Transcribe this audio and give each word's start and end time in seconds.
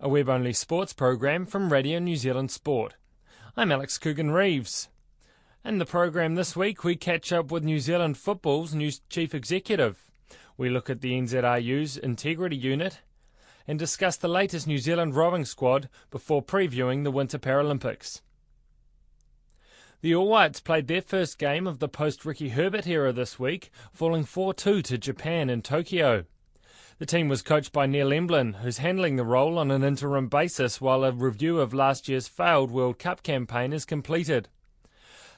a 0.00 0.08
web-only 0.08 0.52
sports 0.52 0.92
program 0.92 1.46
from 1.46 1.72
Radio 1.72 1.98
New 1.98 2.16
Zealand 2.16 2.50
Sport. 2.50 2.94
I'm 3.56 3.72
Alex 3.72 3.98
Coogan 3.98 4.30
Reeves. 4.30 4.88
In 5.64 5.78
the 5.78 5.86
program 5.86 6.34
this 6.34 6.54
week, 6.54 6.84
we 6.84 6.96
catch 6.96 7.32
up 7.32 7.50
with 7.50 7.64
New 7.64 7.80
Zealand 7.80 8.16
Football's 8.18 8.74
new 8.74 8.92
chief 9.08 9.34
executive. 9.34 10.10
We 10.56 10.68
look 10.68 10.88
at 10.88 11.00
the 11.00 11.12
NZRU's 11.12 11.96
integrity 11.96 12.56
unit 12.56 13.00
and 13.66 13.78
discuss 13.78 14.16
the 14.16 14.28
latest 14.28 14.66
New 14.66 14.78
Zealand 14.78 15.16
rowing 15.16 15.44
squad 15.44 15.88
before 16.10 16.42
previewing 16.42 17.04
the 17.04 17.10
Winter 17.10 17.38
Paralympics. 17.38 18.20
The 20.02 20.14
All 20.14 20.28
Whites 20.28 20.60
played 20.60 20.86
their 20.86 21.02
first 21.02 21.38
game 21.38 21.66
of 21.66 21.78
the 21.78 21.88
post 21.88 22.24
Ricky 22.24 22.50
Herbert 22.50 22.86
era 22.86 23.12
this 23.12 23.38
week, 23.38 23.70
falling 23.92 24.24
4 24.24 24.54
2 24.54 24.82
to 24.82 24.98
Japan 24.98 25.50
in 25.50 25.62
Tokyo. 25.62 26.26
The 26.98 27.04
team 27.04 27.28
was 27.28 27.42
coached 27.42 27.74
by 27.74 27.84
Neil 27.84 28.10
Emblen, 28.10 28.54
who's 28.54 28.78
handling 28.78 29.16
the 29.16 29.24
role 29.24 29.58
on 29.58 29.70
an 29.70 29.84
interim 29.84 30.28
basis 30.28 30.80
while 30.80 31.04
a 31.04 31.12
review 31.12 31.60
of 31.60 31.74
last 31.74 32.08
year's 32.08 32.26
failed 32.26 32.70
World 32.70 32.98
Cup 32.98 33.22
campaign 33.22 33.74
is 33.74 33.84
completed. 33.84 34.48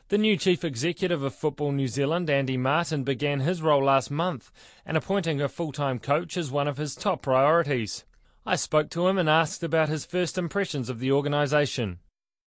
The 0.07 0.19
new 0.19 0.37
chief 0.37 0.63
executive 0.63 1.25
of 1.25 1.35
Football 1.35 1.73
New 1.73 1.89
Zealand, 1.89 2.31
Andy 2.31 2.57
Martin, 2.57 3.03
began 3.03 3.41
his 3.41 3.61
role 3.61 3.83
last 3.83 4.09
month, 4.09 4.53
and 4.87 4.97
appointing 4.97 5.41
a 5.41 5.49
full 5.49 5.73
time 5.73 5.99
coach 5.99 6.37
is 6.37 6.49
one 6.53 6.69
of 6.69 6.77
his 6.77 6.95
top 6.95 7.23
priorities. 7.23 8.05
I 8.47 8.55
spoke 8.55 8.89
to 8.91 9.09
him 9.09 9.19
and 9.19 9.29
asked 9.29 9.65
about 9.65 9.89
his 9.89 10.07
first 10.07 10.39
impressions 10.39 10.89
of 10.89 11.01
the 11.01 11.11
organisation. 11.11 11.99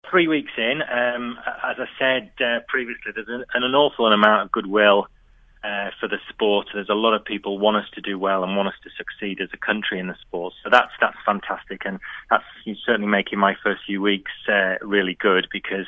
Three 0.08 0.28
weeks 0.28 0.52
in, 0.56 0.82
um, 0.82 1.36
as 1.68 1.76
I 1.80 1.86
said 1.98 2.30
uh, 2.40 2.60
previously, 2.68 3.10
there's 3.12 3.26
an, 3.28 3.44
an 3.54 3.74
awful 3.74 4.06
amount 4.06 4.44
of 4.44 4.52
goodwill 4.52 5.08
uh, 5.62 5.90
for 5.98 6.08
the 6.08 6.18
sport. 6.28 6.68
There's 6.72 6.88
a 6.88 6.94
lot 6.94 7.14
of 7.14 7.24
people 7.24 7.58
want 7.58 7.76
us 7.76 7.86
to 7.94 8.00
do 8.00 8.18
well 8.18 8.42
and 8.44 8.56
want 8.56 8.68
us 8.68 8.74
to 8.84 8.90
succeed 8.96 9.40
as 9.40 9.50
a 9.52 9.56
country 9.56 9.98
in 9.98 10.08
the 10.08 10.16
sport. 10.20 10.54
So 10.62 10.70
that's 10.70 10.92
that's 11.00 11.16
fantastic, 11.24 11.82
and 11.84 12.00
that's 12.30 12.44
certainly 12.86 13.08
making 13.08 13.38
my 13.38 13.54
first 13.62 13.82
few 13.86 14.00
weeks 14.00 14.32
uh, 14.48 14.76
really 14.80 15.14
good 15.14 15.48
because 15.52 15.86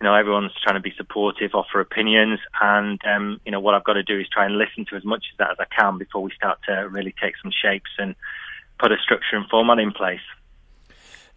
you 0.00 0.04
know 0.04 0.14
everyone's 0.14 0.52
trying 0.62 0.76
to 0.76 0.80
be 0.80 0.94
supportive, 0.96 1.54
offer 1.54 1.80
opinions, 1.80 2.38
and 2.60 3.00
um, 3.04 3.40
you 3.44 3.52
know 3.52 3.60
what 3.60 3.74
I've 3.74 3.84
got 3.84 3.94
to 3.94 4.02
do 4.02 4.18
is 4.18 4.28
try 4.28 4.46
and 4.46 4.58
listen 4.58 4.86
to 4.90 4.96
as 4.96 5.04
much 5.04 5.26
of 5.32 5.38
that 5.38 5.50
as 5.50 5.56
I 5.58 5.66
can 5.74 5.98
before 5.98 6.22
we 6.22 6.30
start 6.32 6.58
to 6.68 6.88
really 6.88 7.14
take 7.20 7.34
some 7.42 7.50
shapes 7.50 7.90
and 7.98 8.14
put 8.78 8.92
a 8.92 8.96
structure 9.02 9.36
and 9.36 9.46
format 9.48 9.78
in 9.78 9.92
place. 9.92 10.20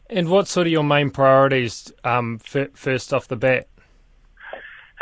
And 0.10 0.30
what 0.30 0.48
sort 0.48 0.68
of 0.68 0.74
your 0.74 0.84
main 0.84 1.10
priorities 1.10 1.92
um, 2.04 2.40
f- 2.46 2.74
first 2.74 3.14
off 3.14 3.28
the 3.28 3.36
bat? 3.36 3.68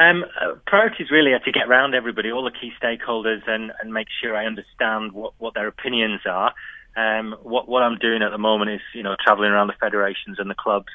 Um, 0.01 0.25
uh, 0.41 0.55
priorities 0.65 1.11
really 1.11 1.33
are 1.33 1.39
to 1.39 1.51
get 1.51 1.67
around 1.67 1.93
everybody, 1.93 2.31
all 2.31 2.43
the 2.43 2.51
key 2.51 2.71
stakeholders, 2.81 3.47
and, 3.47 3.71
and 3.79 3.93
make 3.93 4.07
sure 4.21 4.35
I 4.35 4.45
understand 4.45 5.11
what, 5.11 5.33
what 5.37 5.53
their 5.53 5.67
opinions 5.67 6.21
are. 6.25 6.53
Um, 6.95 7.35
what, 7.43 7.67
what 7.69 7.83
I'm 7.83 7.97
doing 7.99 8.23
at 8.23 8.31
the 8.31 8.37
moment 8.39 8.71
is, 8.71 8.81
you 8.95 9.03
know, 9.03 9.15
travelling 9.23 9.51
around 9.51 9.67
the 9.67 9.79
federations 9.79 10.39
and 10.39 10.49
the 10.49 10.55
clubs, 10.55 10.91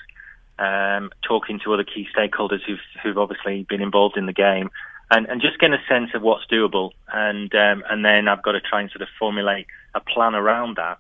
um, 0.59 1.11
talking 1.23 1.61
to 1.65 1.73
other 1.73 1.85
key 1.85 2.07
stakeholders 2.17 2.61
who've, 2.67 2.81
who've 3.03 3.19
obviously 3.19 3.65
been 3.69 3.81
involved 3.81 4.17
in 4.17 4.27
the 4.27 4.33
game, 4.33 4.71
and, 5.11 5.27
and 5.27 5.41
just 5.41 5.61
getting 5.61 5.79
a 5.79 5.89
sense 5.89 6.11
of 6.15 6.23
what's 6.23 6.47
doable. 6.47 6.91
And 7.13 7.55
um, 7.55 7.85
and 7.89 8.05
then 8.05 8.27
I've 8.27 8.43
got 8.43 8.53
to 8.53 8.61
try 8.61 8.81
and 8.81 8.91
sort 8.91 9.03
of 9.03 9.09
formulate 9.19 9.67
a 9.95 10.01
plan 10.01 10.35
around 10.35 10.79
that. 10.79 10.99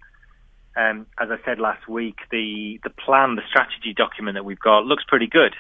Um, 0.76 1.06
as 1.18 1.28
I 1.30 1.38
said 1.44 1.58
last 1.58 1.88
week, 1.88 2.18
the 2.30 2.78
the 2.84 2.90
plan, 2.90 3.34
the 3.34 3.42
strategy 3.48 3.94
document 3.96 4.36
that 4.36 4.44
we've 4.44 4.60
got 4.60 4.84
looks 4.84 5.04
pretty 5.08 5.26
good. 5.26 5.54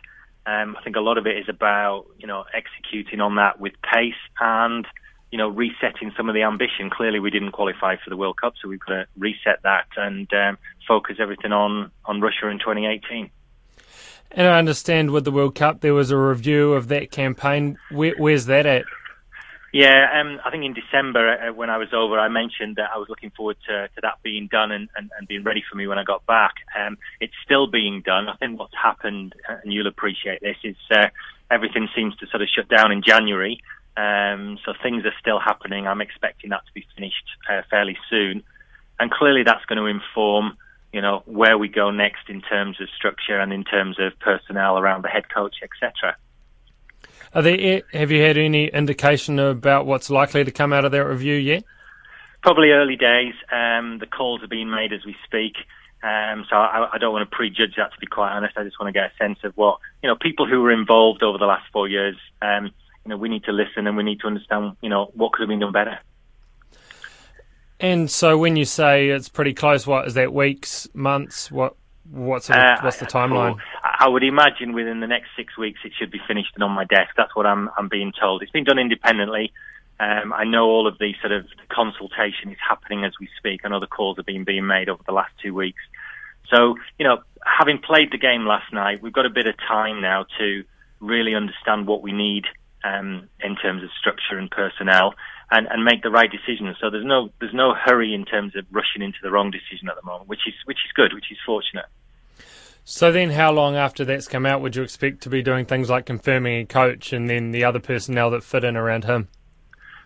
Um, 0.46 0.76
I 0.78 0.82
think 0.82 0.96
a 0.96 1.00
lot 1.00 1.18
of 1.18 1.26
it 1.26 1.36
is 1.36 1.48
about 1.48 2.06
you 2.18 2.26
know 2.26 2.44
executing 2.54 3.20
on 3.20 3.34
that 3.36 3.58
with 3.60 3.72
pace 3.82 4.14
and 4.40 4.86
you 5.32 5.38
know 5.38 5.48
resetting 5.48 6.12
some 6.16 6.28
of 6.28 6.34
the 6.34 6.42
ambition. 6.42 6.88
Clearly, 6.88 7.18
we 7.18 7.30
didn't 7.30 7.52
qualify 7.52 7.96
for 7.96 8.10
the 8.10 8.16
World 8.16 8.40
Cup, 8.40 8.54
so 8.60 8.68
we've 8.68 8.80
got 8.80 8.94
to 8.94 9.06
reset 9.18 9.62
that 9.64 9.86
and 9.96 10.32
um, 10.32 10.58
focus 10.86 11.16
everything 11.18 11.52
on 11.52 11.90
on 12.04 12.20
Russia 12.20 12.48
in 12.48 12.58
2018. 12.58 13.30
And 14.32 14.48
I 14.48 14.58
understand 14.58 15.12
with 15.12 15.24
the 15.24 15.30
World 15.30 15.54
Cup, 15.54 15.80
there 15.80 15.94
was 15.94 16.10
a 16.10 16.16
review 16.16 16.74
of 16.74 16.88
that 16.88 17.10
campaign. 17.10 17.78
Where, 17.90 18.14
where's 18.18 18.46
that 18.46 18.66
at? 18.66 18.84
Yeah, 19.76 20.08
um, 20.18 20.40
I 20.42 20.50
think 20.50 20.64
in 20.64 20.72
December 20.72 21.36
uh, 21.36 21.52
when 21.52 21.68
I 21.68 21.76
was 21.76 21.92
over, 21.92 22.18
I 22.18 22.28
mentioned 22.28 22.76
that 22.76 22.88
I 22.94 22.96
was 22.96 23.10
looking 23.10 23.28
forward 23.28 23.58
to, 23.68 23.88
to 23.88 24.00
that 24.00 24.22
being 24.22 24.48
done 24.50 24.72
and, 24.72 24.88
and, 24.96 25.10
and, 25.18 25.28
being 25.28 25.42
ready 25.42 25.62
for 25.68 25.76
me 25.76 25.86
when 25.86 25.98
I 25.98 26.02
got 26.02 26.24
back. 26.24 26.54
Um, 26.74 26.96
it's 27.20 27.34
still 27.44 27.66
being 27.66 28.00
done. 28.00 28.26
I 28.26 28.36
think 28.36 28.58
what's 28.58 28.72
happened, 28.74 29.34
uh, 29.46 29.56
and 29.62 29.74
you'll 29.74 29.86
appreciate 29.86 30.40
this, 30.40 30.56
is 30.64 30.76
uh, 30.90 31.08
everything 31.50 31.90
seems 31.94 32.16
to 32.16 32.26
sort 32.28 32.40
of 32.40 32.48
shut 32.48 32.70
down 32.70 32.90
in 32.90 33.02
January. 33.02 33.60
Um, 33.98 34.58
so 34.64 34.72
things 34.82 35.04
are 35.04 35.12
still 35.20 35.38
happening. 35.38 35.86
I'm 35.86 36.00
expecting 36.00 36.48
that 36.50 36.64
to 36.64 36.72
be 36.72 36.86
finished 36.94 37.28
uh, 37.50 37.60
fairly 37.68 37.98
soon, 38.08 38.44
and 38.98 39.10
clearly 39.10 39.42
that's 39.42 39.66
going 39.66 39.76
to 39.76 39.84
inform, 39.84 40.56
you 40.90 41.02
know, 41.02 41.22
where 41.26 41.58
we 41.58 41.68
go 41.68 41.90
next 41.90 42.30
in 42.30 42.40
terms 42.40 42.80
of 42.80 42.88
structure 42.96 43.38
and 43.38 43.52
in 43.52 43.64
terms 43.64 44.00
of 44.00 44.18
personnel 44.20 44.78
around 44.78 45.04
the 45.04 45.08
head 45.08 45.28
coach, 45.28 45.56
etc. 45.62 46.16
Are 47.34 47.42
there, 47.42 47.82
have 47.92 48.10
you 48.10 48.22
had 48.22 48.36
any 48.38 48.68
indication 48.68 49.38
about 49.38 49.86
what's 49.86 50.10
likely 50.10 50.44
to 50.44 50.50
come 50.50 50.72
out 50.72 50.84
of 50.84 50.92
that 50.92 51.04
review 51.04 51.34
yet? 51.34 51.64
Probably 52.42 52.70
early 52.70 52.96
days. 52.96 53.34
Um, 53.52 53.98
the 53.98 54.06
calls 54.06 54.42
are 54.42 54.48
being 54.48 54.70
made 54.70 54.92
as 54.92 55.04
we 55.04 55.16
speak. 55.24 55.56
Um, 56.02 56.44
so 56.48 56.56
I, 56.56 56.90
I, 56.92 56.98
don't 56.98 57.12
want 57.12 57.28
to 57.28 57.34
prejudge 57.34 57.74
that, 57.78 57.92
to 57.92 57.98
be 57.98 58.06
quite 58.06 58.30
honest. 58.30 58.56
I 58.56 58.62
just 58.62 58.78
want 58.78 58.88
to 58.88 58.92
get 58.92 59.10
a 59.10 59.16
sense 59.16 59.38
of 59.42 59.56
what 59.56 59.80
you 60.02 60.08
know 60.08 60.14
people 60.14 60.46
who 60.46 60.60
were 60.60 60.70
involved 60.70 61.22
over 61.22 61.38
the 61.38 61.46
last 61.46 61.64
four 61.72 61.88
years. 61.88 62.16
Um, 62.42 62.66
you 63.04 63.10
know, 63.10 63.16
we 63.16 63.28
need 63.28 63.44
to 63.44 63.52
listen 63.52 63.86
and 63.86 63.96
we 63.96 64.04
need 64.04 64.20
to 64.20 64.26
understand. 64.26 64.76
You 64.82 64.90
know, 64.90 65.10
what 65.14 65.32
could 65.32 65.42
have 65.42 65.48
been 65.48 65.58
done 65.58 65.72
better. 65.72 65.98
And 67.80 68.10
so, 68.10 68.38
when 68.38 68.56
you 68.56 68.64
say 68.66 69.08
it's 69.08 69.28
pretty 69.28 69.54
close, 69.54 69.86
what 69.86 70.06
is 70.06 70.14
that? 70.14 70.32
Weeks, 70.32 70.86
months? 70.94 71.50
What? 71.50 71.74
What's 72.10 72.48
the, 72.48 72.56
uh, 72.56 72.80
what's 72.82 72.98
the 72.98 73.06
timeline? 73.06 73.58
I 73.82 74.08
would 74.08 74.22
imagine 74.22 74.72
within 74.72 75.00
the 75.00 75.06
next 75.06 75.28
six 75.36 75.56
weeks 75.56 75.80
it 75.84 75.92
should 75.98 76.10
be 76.10 76.20
finished 76.26 76.50
and 76.54 76.62
on 76.62 76.72
my 76.72 76.84
desk. 76.84 77.10
That's 77.16 77.34
what 77.34 77.46
I'm, 77.46 77.70
I'm 77.76 77.88
being 77.88 78.12
told. 78.18 78.42
It's 78.42 78.52
been 78.52 78.64
done 78.64 78.78
independently. 78.78 79.52
Um, 79.98 80.32
I 80.32 80.44
know 80.44 80.64
all 80.66 80.86
of 80.86 80.98
the 80.98 81.14
sort 81.20 81.32
of 81.32 81.46
consultation 81.68 82.50
is 82.50 82.58
happening 82.66 83.04
as 83.04 83.12
we 83.18 83.28
speak. 83.38 83.62
I 83.64 83.68
know 83.68 83.80
the 83.80 83.86
calls 83.86 84.18
have 84.18 84.26
been 84.26 84.44
being 84.44 84.66
made 84.66 84.88
over 84.88 85.02
the 85.06 85.12
last 85.12 85.32
two 85.42 85.54
weeks. 85.54 85.80
So, 86.50 86.76
you 86.98 87.04
know, 87.06 87.18
having 87.44 87.78
played 87.78 88.12
the 88.12 88.18
game 88.18 88.44
last 88.44 88.72
night, 88.72 89.02
we've 89.02 89.12
got 89.12 89.26
a 89.26 89.30
bit 89.30 89.46
of 89.46 89.56
time 89.56 90.00
now 90.00 90.26
to 90.38 90.64
really 91.00 91.34
understand 91.34 91.86
what 91.86 92.02
we 92.02 92.12
need 92.12 92.44
um, 92.84 93.28
in 93.40 93.56
terms 93.56 93.82
of 93.82 93.90
structure 93.98 94.38
and 94.38 94.50
personnel 94.50 95.14
and, 95.50 95.66
and 95.70 95.84
make 95.84 96.02
the 96.02 96.10
right 96.10 96.30
decisions. 96.30 96.76
So 96.80 96.90
there's 96.90 97.04
no 97.04 97.30
there's 97.40 97.54
no 97.54 97.74
hurry 97.74 98.14
in 98.14 98.24
terms 98.24 98.56
of 98.56 98.64
rushing 98.70 99.02
into 99.02 99.18
the 99.22 99.30
wrong 99.30 99.50
decision 99.50 99.88
at 99.88 99.96
the 99.96 100.02
moment, 100.04 100.28
which 100.28 100.46
is 100.46 100.54
which 100.64 100.78
is 100.84 100.92
good, 100.94 101.12
which 101.14 101.30
is 101.30 101.38
fortunate. 101.44 101.86
So 102.88 103.10
then, 103.10 103.30
how 103.30 103.50
long 103.50 103.74
after 103.74 104.04
that's 104.04 104.28
come 104.28 104.46
out 104.46 104.60
would 104.60 104.76
you 104.76 104.84
expect 104.84 105.20
to 105.24 105.28
be 105.28 105.42
doing 105.42 105.66
things 105.66 105.90
like 105.90 106.06
confirming 106.06 106.60
a 106.60 106.66
coach 106.66 107.12
and 107.12 107.28
then 107.28 107.50
the 107.50 107.64
other 107.64 107.80
personnel 107.80 108.30
that 108.30 108.44
fit 108.44 108.62
in 108.62 108.76
around 108.76 109.02
him? 109.02 109.26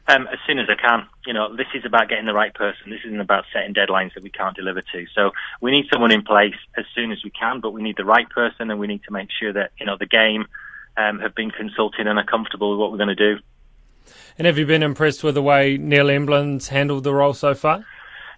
Um, 0.08 0.26
as 0.32 0.38
soon 0.46 0.58
as 0.58 0.66
I 0.70 0.80
can. 0.80 1.06
You 1.26 1.34
know, 1.34 1.54
this 1.54 1.66
is 1.74 1.84
about 1.84 2.08
getting 2.08 2.24
the 2.24 2.32
right 2.32 2.54
person. 2.54 2.88
This 2.88 3.00
isn't 3.04 3.20
about 3.20 3.44
setting 3.52 3.74
deadlines 3.74 4.14
that 4.14 4.22
we 4.22 4.30
can't 4.30 4.56
deliver 4.56 4.80
to. 4.80 5.06
So 5.14 5.32
we 5.60 5.72
need 5.72 5.88
someone 5.92 6.10
in 6.10 6.22
place 6.22 6.54
as 6.74 6.86
soon 6.94 7.12
as 7.12 7.22
we 7.22 7.28
can, 7.28 7.60
but 7.60 7.72
we 7.72 7.82
need 7.82 7.98
the 7.98 8.04
right 8.06 8.28
person, 8.30 8.70
and 8.70 8.80
we 8.80 8.86
need 8.86 9.02
to 9.04 9.12
make 9.12 9.28
sure 9.38 9.52
that 9.52 9.72
you 9.78 9.84
know 9.84 9.98
the 9.98 10.06
game 10.06 10.46
um, 10.96 11.18
have 11.18 11.34
been 11.34 11.50
consulted 11.50 12.06
and 12.06 12.18
are 12.18 12.24
comfortable 12.24 12.70
with 12.70 12.78
what 12.80 12.90
we're 12.90 13.04
going 13.04 13.14
to 13.14 13.34
do. 13.34 13.42
And 14.38 14.46
have 14.46 14.56
you 14.56 14.64
been 14.64 14.82
impressed 14.82 15.22
with 15.22 15.34
the 15.34 15.42
way 15.42 15.76
Neil 15.76 16.08
Emblen's 16.08 16.68
handled 16.68 17.04
the 17.04 17.12
role 17.12 17.34
so 17.34 17.54
far? 17.54 17.84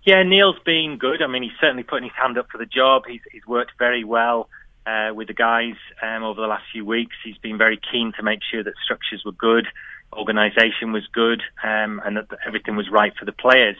Yeah, 0.04 0.24
Neil's 0.24 0.58
been 0.64 0.96
good. 0.98 1.22
I 1.22 1.28
mean, 1.28 1.44
he's 1.44 1.52
certainly 1.60 1.84
putting 1.84 2.08
his 2.08 2.16
hand 2.20 2.36
up 2.36 2.48
for 2.50 2.58
the 2.58 2.66
job. 2.66 3.04
He's, 3.06 3.20
he's 3.30 3.46
worked 3.46 3.72
very 3.78 4.02
well 4.02 4.48
uh, 4.84 5.10
with 5.14 5.28
the 5.28 5.34
guys 5.34 5.76
um, 6.02 6.24
over 6.24 6.40
the 6.40 6.48
last 6.48 6.64
few 6.72 6.84
weeks. 6.84 7.14
He's 7.22 7.38
been 7.38 7.56
very 7.56 7.78
keen 7.90 8.12
to 8.16 8.22
make 8.24 8.40
sure 8.50 8.64
that 8.64 8.74
structures 8.82 9.22
were 9.24 9.32
good, 9.32 9.66
organisation 10.12 10.90
was 10.90 11.06
good, 11.12 11.40
um, 11.62 12.02
and 12.04 12.16
that 12.16 12.26
everything 12.44 12.74
was 12.74 12.90
right 12.90 13.12
for 13.16 13.24
the 13.24 13.32
players. 13.32 13.76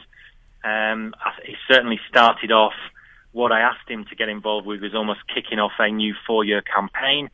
Um, 0.63 1.13
he 1.45 1.55
certainly 1.67 1.99
started 2.07 2.53
off. 2.53 2.73
What 3.33 3.51
I 3.51 3.59
asked 3.59 3.89
him 3.89 4.05
to 4.05 4.15
get 4.15 4.29
involved 4.29 4.65
with 4.65 4.81
was 4.81 4.95
almost 4.95 5.21
kicking 5.33 5.59
off 5.59 5.73
a 5.77 5.91
new 5.91 6.15
four-year 6.25 6.61
campaign, 6.61 7.29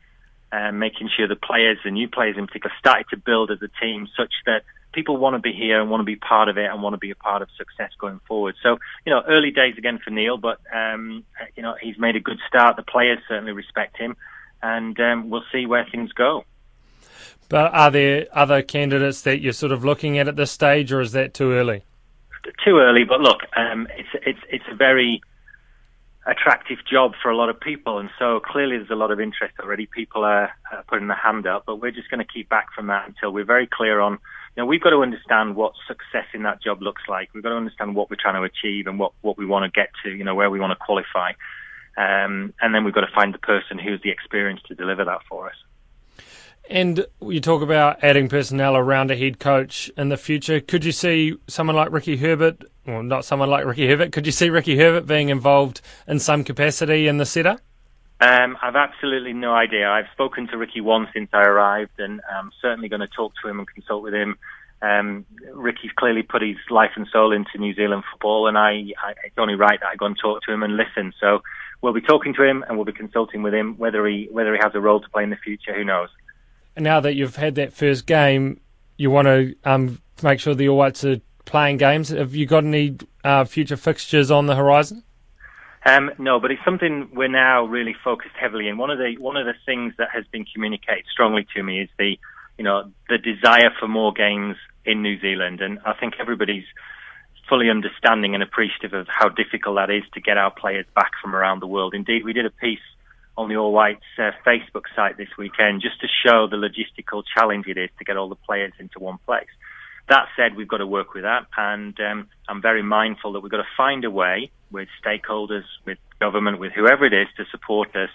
um, 0.52 0.80
making 0.80 1.12
sure 1.16 1.28
the 1.28 1.36
players, 1.36 1.78
the 1.84 1.92
new 1.92 2.10
players 2.10 2.38
in 2.40 2.48
particular, 2.48 2.74
started 2.80 3.06
to 3.12 3.18
build 3.18 3.52
as 3.52 3.62
a 3.62 3.70
team 3.80 4.08
such 4.18 4.34
that 4.48 4.64
people 4.94 5.18
want 5.18 5.36
to 5.36 5.40
be 5.40 5.54
here 5.54 5.80
and 5.82 5.90
want 5.90 6.02
to 6.02 6.06
be 6.06 6.16
part 6.16 6.50
of 6.50 6.58
it 6.58 6.66
and 6.66 6.82
want 6.82 6.94
to 6.94 6.98
be 6.98 7.12
a 7.12 7.16
part 7.16 7.42
of 7.42 7.50
success 7.58 7.92
going 8.00 8.20
forward. 8.28 8.56
So, 8.64 8.78
you 9.06 9.14
know, 9.14 9.22
early 9.28 9.52
days 9.52 9.76
again 9.78 10.00
for 10.04 10.10
Neil, 10.10 10.38
but 10.38 10.60
um, 10.74 11.24
you 11.56 11.64
know 11.64 11.76
he's 11.82 11.98
made 11.98 12.16
a 12.16 12.20
good 12.20 12.40
start. 12.48 12.76
The 12.76 12.84
players 12.84 13.20
certainly 13.28 13.52
respect 13.52 13.98
him, 13.98 14.16
and 14.62 15.00
um, 15.00 15.30
we'll 15.30 15.46
see 15.52 15.66
where 15.66 15.86
things 15.90 16.12
go. 16.14 16.44
But 17.50 17.74
are 17.74 17.90
there 17.90 18.28
other 18.32 18.62
candidates 18.62 19.22
that 19.24 19.42
you're 19.42 19.54
sort 19.54 19.72
of 19.72 19.84
looking 19.84 20.18
at 20.20 20.28
at 20.28 20.36
this 20.36 20.52
stage, 20.52 20.92
or 20.92 21.02
is 21.02 21.14
that 21.14 21.34
too 21.34 21.52
early? 21.52 21.84
Too 22.64 22.78
early, 22.78 23.04
but 23.04 23.20
look, 23.22 23.40
um, 23.56 23.88
it's 23.98 24.10
it's 24.26 24.40
it's 24.50 24.66
a 24.72 24.76
very 24.76 25.22
attractive 26.30 26.78
job 26.90 27.14
for 27.22 27.30
a 27.30 27.36
lot 27.36 27.50
of 27.50 27.60
people, 27.60 28.00
and 28.00 28.10
so 28.20 28.40
clearly 28.40 28.78
there's 28.78 28.90
a 28.90 28.96
lot 28.96 29.12
of 29.12 29.20
interest 29.20 29.56
already. 29.60 29.86
People 29.86 30.24
are, 30.24 30.52
are 30.72 30.84
putting 30.88 31.08
their 31.08 31.18
hand 31.18 31.48
up, 31.48 31.64
but 31.66 31.78
we're 31.78 31.92
just 31.92 32.10
going 32.10 32.26
to 32.26 32.34
keep 32.34 32.50
back 32.50 32.68
from 32.76 32.88
that 32.88 33.08
until 33.08 33.32
we're 33.32 33.46
very 33.46 33.68
clear 33.68 34.00
on. 34.00 34.14
You 34.56 34.64
know, 34.64 34.66
we've 34.66 34.82
got 34.82 34.92
to 34.92 35.02
understand 35.02 35.56
what 35.56 35.74
success 35.88 36.26
in 36.34 36.44
that 36.44 36.62
job 36.62 36.82
looks 36.82 37.04
like. 37.08 37.30
We've 37.34 37.44
got 37.44 37.50
to 37.50 37.56
understand 37.56 37.96
what 37.96 38.10
we're 38.10 38.18
trying 38.20 38.36
to 38.36 38.44
achieve 38.44 38.88
and 38.88 39.00
what 39.00 39.14
what 39.22 39.38
we 39.38 39.46
want 39.46 39.72
to 39.72 39.80
get 39.80 39.90
to. 40.04 40.10
You 40.10 40.24
know, 40.24 40.36
where 40.36 40.50
we 40.50 40.60
want 40.60 40.72
to 40.72 40.86
qualify, 40.86 41.32
um, 41.98 42.54
and 42.62 42.74
then 42.74 42.84
we've 42.84 42.94
got 42.94 43.02
to 43.02 43.14
find 43.14 43.34
the 43.34 43.40
person 43.40 43.80
who's 43.80 44.02
the 44.02 44.12
experience 44.12 44.62
to 44.68 44.76
deliver 44.76 45.06
that 45.06 45.22
for 45.30 45.48
us. 45.48 45.56
And 46.70 47.08
you 47.20 47.42
talk 47.42 47.64
about 47.64 48.04
adding 48.04 48.30
personnel 48.30 48.78
around 48.78 49.10
a 49.10 49.16
head 49.16 49.40
coach 49.40 49.90
in 49.98 50.10
the 50.10 50.18
future. 50.18 50.60
Could 50.60 50.86
you 50.86 50.92
see 50.92 51.36
someone 51.48 51.76
like 51.76 51.92
Ricky 51.92 52.16
Herbert, 52.16 52.64
well, 52.86 53.02
not 53.02 53.26
someone 53.26 53.50
like 53.50 53.66
Ricky 53.66 53.88
Herbert, 53.88 54.12
could 54.12 54.28
you 54.28 54.32
see 54.32 54.52
Ricky 54.52 54.78
Herbert 54.78 55.08
being 55.08 55.30
involved 55.30 55.82
in 56.08 56.20
some 56.20 56.44
capacity 56.44 57.08
in 57.08 57.18
the 57.18 57.26
setup? 57.26 57.60
Um, 58.22 58.56
I've 58.62 58.76
absolutely 58.76 59.34
no 59.34 59.54
idea. 59.54 59.90
I've 59.90 60.12
spoken 60.12 60.48
to 60.50 60.58
Ricky 60.58 60.80
once 60.80 61.10
since 61.12 61.30
I 61.34 61.42
arrived, 61.42 62.00
and 62.00 62.22
I'm 62.32 62.52
certainly 62.62 62.88
going 62.88 63.00
to 63.00 63.08
talk 63.08 63.34
to 63.42 63.50
him 63.50 63.58
and 63.58 63.68
consult 63.68 64.04
with 64.04 64.14
him. 64.14 64.38
Um, 64.84 65.26
Ricky's 65.52 65.92
clearly 65.96 66.22
put 66.22 66.44
his 66.44 66.58
life 66.70 66.92
and 66.96 67.08
soul 67.12 67.32
into 67.32 67.58
New 67.58 67.74
Zealand 67.74 68.04
football, 68.12 68.48
and 68.48 68.58
I, 68.58 68.94
I, 69.02 69.14
it's 69.24 69.38
only 69.38 69.56
right 69.56 69.80
that 69.80 69.88
I 69.88 69.96
go 69.96 70.06
and 70.06 70.18
talk 70.22 70.44
to 70.44 70.54
him 70.54 70.62
and 70.62 70.78
listen. 70.78 71.14
So 71.20 71.42
we'll 71.82 71.94
be 71.94 72.02
talking 72.02 72.36
to 72.36 72.44
him, 72.44 72.64
and 72.68 72.78
we'll 72.78 72.86
be 72.86 72.94
consulting 72.94 73.42
with 73.42 73.56
him. 73.56 73.76
Whether 73.78 74.06
he 74.06 74.28
whether 74.32 74.54
he 74.54 74.60
has 74.62 74.76
a 74.76 74.80
role 74.80 75.02
to 75.02 75.10
play 75.10 75.24
in 75.24 75.32
the 75.32 75.36
future, 75.38 75.74
who 75.74 75.84
knows? 75.84 76.10
Now 76.78 77.00
that 77.00 77.16
you've 77.16 77.36
had 77.36 77.56
that 77.56 77.74
first 77.74 78.06
game, 78.06 78.60
you 78.98 79.12
want 79.12 79.28
to 79.28 79.56
um, 79.64 80.02
make 80.22 80.40
sure 80.40 80.54
the 80.54 80.70
All 80.70 80.78
Whites 80.78 81.04
are 81.04 81.20
playing 81.46 81.78
games. 81.78 82.10
Have 82.10 82.36
you 82.36 82.46
got 82.46 82.64
any 82.64 82.98
uh, 83.24 83.46
future 83.46 83.78
fixtures 83.78 84.30
on 84.30 84.46
the 84.46 84.56
horizon? 84.56 85.04
Um, 85.86 86.12
no, 86.20 86.40
but 86.40 86.52
it's 86.52 86.64
something 86.66 87.10
we're 87.14 87.30
now 87.30 87.66
really 87.66 87.96
focused 88.04 88.36
heavily 88.40 88.68
in. 88.68 88.78
One 88.78 88.90
of 88.90 88.98
the 88.98 89.16
one 89.18 89.38
of 89.38 89.46
the 89.46 89.54
things 89.66 89.94
that 89.98 90.10
has 90.14 90.26
been 90.32 90.46
communicated 90.46 91.06
strongly 91.12 91.48
to 91.56 91.64
me 91.64 91.82
is 91.82 91.90
the 91.98 92.18
you 92.58 92.64
know 92.64 92.92
the 93.08 93.18
desire 93.18 93.72
for 93.80 93.88
more 93.88 94.12
games 94.12 94.58
in 94.86 95.02
New 95.02 95.20
Zealand, 95.20 95.62
and 95.62 95.80
I 95.86 95.94
think 95.94 96.16
everybody's 96.20 96.66
fully 97.48 97.70
understanding 97.70 98.36
and 98.36 98.44
appreciative 98.44 98.94
of 98.94 99.08
how 99.08 99.30
difficult 99.30 99.78
that 99.78 99.90
is 99.90 100.04
to 100.14 100.22
get 100.22 100.38
our 100.38 100.52
players 100.52 100.86
back 100.96 101.12
from 101.22 101.36
around 101.36 101.62
the 101.62 101.68
world. 101.68 101.96
Indeed, 101.96 102.24
we 102.24 102.34
did 102.34 102.46
a 102.46 102.52
piece 102.52 102.80
on 103.40 103.48
the 103.48 103.56
All 103.56 103.72
Whites 103.72 104.04
uh, 104.18 104.32
Facebook 104.46 104.84
site 104.98 105.16
this 105.16 105.30
weekend 105.38 105.82
just 105.82 106.02
to 106.02 106.08
show 106.26 106.46
the 106.46 106.58
logistical 106.58 107.24
challenge 107.34 107.68
it 107.68 107.78
is 107.78 107.90
to 107.98 108.04
get 108.04 108.18
all 108.18 108.28
the 108.28 108.36
players 108.36 108.74
into 108.80 109.00
one 109.00 109.18
place. 109.26 109.48
That 110.10 110.26
said, 110.36 110.58
we've 110.58 110.68
got 110.68 110.80
to 110.80 110.88
work 110.88 111.14
with 111.14 111.24
that, 111.24 111.46
and 111.56 111.98
um, 112.02 112.28
I'm 112.50 112.62
very 112.62 112.84
mindful 112.84 113.32
that 113.34 113.40
we've 113.40 113.52
got 113.52 113.64
to 113.64 113.74
find 113.78 114.04
a 114.04 114.12
way 114.12 114.52
with 114.72 114.90
stakeholders, 115.02 115.64
with 115.86 115.98
government, 116.20 116.60
with 116.60 116.74
whoever 116.74 117.06
it 117.06 117.14
is 117.14 117.28
to 117.38 117.46
support 117.50 117.96
us 117.96 118.10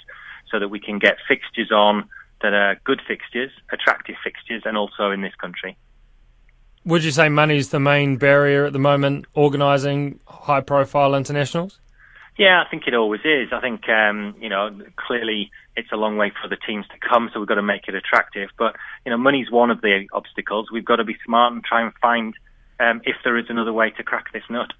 so 0.50 0.58
that 0.58 0.68
we 0.68 0.78
can 0.78 0.98
get 0.98 1.16
fixtures 1.26 1.72
on 1.72 2.10
that 2.42 2.52
are 2.52 2.76
good 2.84 3.00
fixtures, 3.08 3.50
attractive 3.72 4.16
fixtures, 4.22 4.62
and 4.66 4.76
also 4.76 5.10
in 5.10 5.22
this 5.22 5.34
country. 5.36 5.78
Would 6.84 7.02
you 7.02 7.12
say 7.12 7.30
money 7.30 7.56
is 7.56 7.70
the 7.70 7.80
main 7.80 8.18
barrier 8.18 8.66
at 8.66 8.74
the 8.74 8.78
moment 8.78 9.24
organising 9.32 10.20
high 10.26 10.60
profile 10.60 11.14
internationals? 11.14 11.80
Yeah, 12.36 12.62
I 12.64 12.68
think 12.68 12.84
it 12.86 12.94
always 12.94 13.20
is. 13.24 13.48
I 13.52 13.60
think 13.60 13.88
um, 13.88 14.34
you 14.40 14.48
know 14.48 14.70
clearly 14.96 15.50
it's 15.76 15.92
a 15.92 15.96
long 15.96 16.16
way 16.16 16.32
for 16.42 16.48
the 16.48 16.56
teams 16.56 16.86
to 16.88 17.08
come, 17.08 17.30
so 17.32 17.38
we've 17.38 17.48
got 17.48 17.54
to 17.56 17.62
make 17.62 17.88
it 17.88 17.94
attractive. 17.94 18.50
But 18.58 18.76
you 19.04 19.10
know, 19.10 19.16
money's 19.16 19.50
one 19.50 19.70
of 19.70 19.80
the 19.80 20.08
obstacles. 20.12 20.70
We've 20.72 20.84
got 20.84 20.96
to 20.96 21.04
be 21.04 21.16
smart 21.24 21.52
and 21.52 21.64
try 21.64 21.82
and 21.82 21.92
find 22.00 22.34
um, 22.80 23.02
if 23.04 23.16
there 23.24 23.38
is 23.38 23.46
another 23.48 23.72
way 23.72 23.90
to 23.90 24.02
crack 24.02 24.32
this 24.32 24.42
nut. 24.50 24.72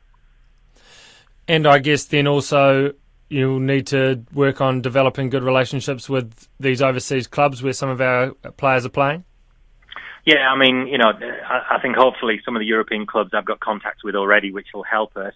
And 1.47 1.67
I 1.67 1.79
guess 1.79 2.07
then 2.07 2.27
also 2.27 2.95
you'll 3.29 3.61
need 3.61 3.87
to 3.89 4.25
work 4.33 4.61
on 4.61 4.81
developing 4.81 5.31
good 5.31 5.43
relationships 5.43 6.09
with 6.09 6.49
these 6.61 6.83
overseas 6.83 7.27
clubs 7.27 7.63
where 7.63 7.73
some 7.73 7.89
of 7.89 8.01
our 8.01 8.33
players 8.57 8.85
are 8.85 8.91
playing. 8.91 9.25
Yeah, 10.25 10.49
I 10.49 10.57
mean, 10.57 10.87
you 10.87 10.97
know, 10.97 11.13
I, 11.47 11.77
I 11.77 11.79
think 11.83 11.97
hopefully 11.97 12.41
some 12.45 12.57
of 12.57 12.61
the 12.61 12.67
European 12.67 13.07
clubs 13.07 13.33
I've 13.35 13.45
got 13.45 13.61
contacts 13.61 14.03
with 14.03 14.15
already, 14.15 14.53
which 14.53 14.69
will 14.73 14.85
help 14.85 15.17
us. 15.17 15.35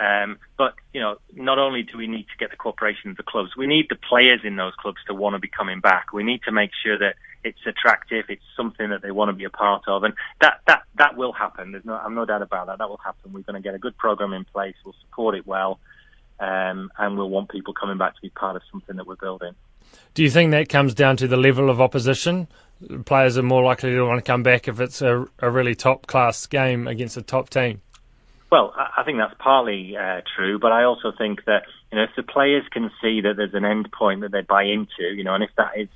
Um, 0.00 0.38
but 0.58 0.74
you 0.92 1.00
know, 1.00 1.16
not 1.34 1.58
only 1.58 1.82
do 1.82 1.96
we 1.96 2.06
need 2.06 2.24
to 2.24 2.36
get 2.38 2.50
the 2.50 2.56
cooperation 2.56 3.10
of 3.10 3.16
the 3.16 3.22
clubs, 3.22 3.50
we 3.56 3.66
need 3.66 3.86
the 3.88 3.96
players 3.96 4.40
in 4.42 4.56
those 4.56 4.74
clubs 4.74 4.98
to 5.06 5.14
want 5.14 5.34
to 5.34 5.38
be 5.38 5.48
coming 5.48 5.80
back. 5.80 6.12
We 6.12 6.24
need 6.24 6.42
to 6.44 6.52
make 6.52 6.70
sure 6.82 6.98
that 6.98 7.14
it's 7.44 7.60
attractive, 7.66 8.24
it's 8.28 8.42
something 8.56 8.90
that 8.90 9.02
they 9.02 9.10
want 9.10 9.28
to 9.28 9.32
be 9.34 9.44
a 9.44 9.50
part 9.50 9.82
of, 9.86 10.02
and 10.02 10.14
that 10.40 10.60
that 10.66 10.82
that 10.96 11.16
will 11.16 11.32
happen. 11.32 11.72
There's 11.72 11.84
no, 11.84 11.94
I'm 11.94 12.14
no 12.14 12.24
doubt 12.24 12.42
about 12.42 12.66
that. 12.66 12.78
That 12.78 12.88
will 12.88 13.00
happen. 13.04 13.32
We're 13.32 13.42
going 13.42 13.60
to 13.60 13.66
get 13.66 13.74
a 13.74 13.78
good 13.78 13.96
program 13.96 14.32
in 14.32 14.44
place. 14.44 14.74
We'll 14.84 14.96
support 15.02 15.36
it 15.36 15.46
well, 15.46 15.78
um, 16.40 16.90
and 16.98 17.16
we'll 17.16 17.30
want 17.30 17.50
people 17.50 17.74
coming 17.74 17.98
back 17.98 18.16
to 18.16 18.20
be 18.20 18.30
part 18.30 18.56
of 18.56 18.62
something 18.72 18.96
that 18.96 19.06
we're 19.06 19.16
building. 19.16 19.54
Do 20.14 20.22
you 20.22 20.30
think 20.30 20.50
that 20.50 20.68
comes 20.68 20.94
down 20.94 21.16
to 21.18 21.28
the 21.28 21.36
level 21.36 21.70
of 21.70 21.80
opposition? 21.80 22.48
Players 23.04 23.38
are 23.38 23.42
more 23.42 23.62
likely 23.62 23.90
to 23.90 24.02
want 24.02 24.18
to 24.18 24.28
come 24.28 24.42
back 24.42 24.66
if 24.66 24.80
it's 24.80 25.00
a, 25.02 25.26
a 25.38 25.50
really 25.50 25.74
top 25.74 26.06
class 26.06 26.46
game 26.46 26.88
against 26.88 27.16
a 27.16 27.22
top 27.22 27.48
team. 27.50 27.80
Well, 28.54 28.72
I 28.76 29.02
think 29.02 29.18
that's 29.18 29.34
partly 29.40 29.96
uh, 29.96 30.20
true, 30.36 30.60
but 30.60 30.70
I 30.70 30.84
also 30.84 31.10
think 31.10 31.44
that 31.46 31.64
you 31.90 31.98
know 31.98 32.04
if 32.04 32.10
the 32.14 32.22
players 32.22 32.62
can 32.70 32.88
see 33.02 33.20
that 33.22 33.34
there's 33.36 33.52
an 33.52 33.64
end 33.64 33.90
point 33.90 34.20
that 34.20 34.30
they 34.30 34.42
buy 34.42 34.62
into, 34.62 35.12
you 35.12 35.24
know, 35.24 35.34
and 35.34 35.42
if 35.42 35.50
that 35.56 35.72
is, 35.76 35.88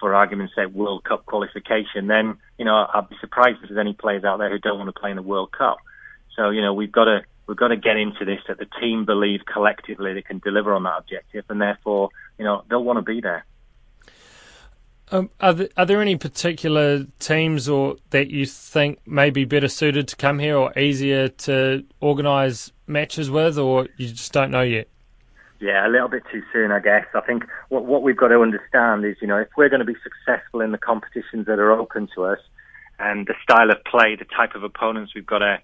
for 0.00 0.14
argument's 0.14 0.54
sake, 0.54 0.68
World 0.68 1.04
Cup 1.04 1.26
qualification, 1.26 2.06
then 2.06 2.38
you 2.56 2.64
know 2.64 2.86
I'd 2.94 3.10
be 3.10 3.16
surprised 3.20 3.58
if 3.62 3.68
there's 3.68 3.78
any 3.78 3.92
players 3.92 4.24
out 4.24 4.38
there 4.38 4.48
who 4.48 4.58
don't 4.58 4.78
want 4.78 4.88
to 4.88 4.98
play 4.98 5.10
in 5.10 5.16
the 5.16 5.22
World 5.22 5.52
Cup. 5.52 5.76
So 6.34 6.48
you 6.48 6.62
know 6.62 6.72
we've 6.72 6.90
got 6.90 7.04
to 7.04 7.24
we've 7.46 7.58
got 7.58 7.68
to 7.68 7.76
get 7.76 7.98
into 7.98 8.24
this 8.24 8.40
that 8.48 8.56
the 8.56 8.68
team 8.80 9.04
believe 9.04 9.40
collectively 9.44 10.14
they 10.14 10.22
can 10.22 10.38
deliver 10.38 10.72
on 10.72 10.84
that 10.84 10.96
objective, 10.96 11.44
and 11.50 11.60
therefore 11.60 12.08
you 12.38 12.46
know 12.46 12.64
they'll 12.70 12.82
want 12.82 13.00
to 13.00 13.02
be 13.02 13.20
there. 13.20 13.44
Um, 15.12 15.28
are, 15.40 15.52
there, 15.52 15.68
are 15.76 15.84
there 15.84 16.00
any 16.00 16.16
particular 16.16 17.04
teams 17.18 17.68
or 17.68 17.96
that 18.10 18.30
you 18.30 18.46
think 18.46 19.06
may 19.06 19.28
be 19.28 19.44
better 19.44 19.68
suited 19.68 20.08
to 20.08 20.16
come 20.16 20.38
here 20.38 20.56
or 20.56 20.76
easier 20.78 21.28
to 21.28 21.84
organise 22.00 22.72
matches 22.86 23.30
with, 23.30 23.58
or 23.58 23.88
you 23.98 24.08
just 24.08 24.32
don't 24.32 24.50
know 24.50 24.62
yet? 24.62 24.88
Yeah, 25.60 25.86
a 25.86 25.90
little 25.90 26.08
bit 26.08 26.22
too 26.32 26.42
soon, 26.50 26.72
I 26.72 26.80
guess. 26.80 27.04
I 27.14 27.20
think 27.20 27.44
what, 27.68 27.84
what 27.84 28.02
we've 28.02 28.16
got 28.16 28.28
to 28.28 28.40
understand 28.40 29.04
is, 29.04 29.16
you 29.20 29.28
know, 29.28 29.36
if 29.36 29.48
we're 29.54 29.68
going 29.68 29.80
to 29.80 29.86
be 29.86 29.96
successful 30.02 30.62
in 30.62 30.72
the 30.72 30.78
competitions 30.78 31.44
that 31.44 31.58
are 31.58 31.70
open 31.70 32.08
to 32.14 32.24
us, 32.24 32.38
and 32.98 33.26
the 33.26 33.34
style 33.42 33.70
of 33.70 33.84
play, 33.84 34.16
the 34.16 34.24
type 34.24 34.54
of 34.54 34.62
opponents 34.62 35.12
we've 35.14 35.26
got 35.26 35.40
to 35.40 35.58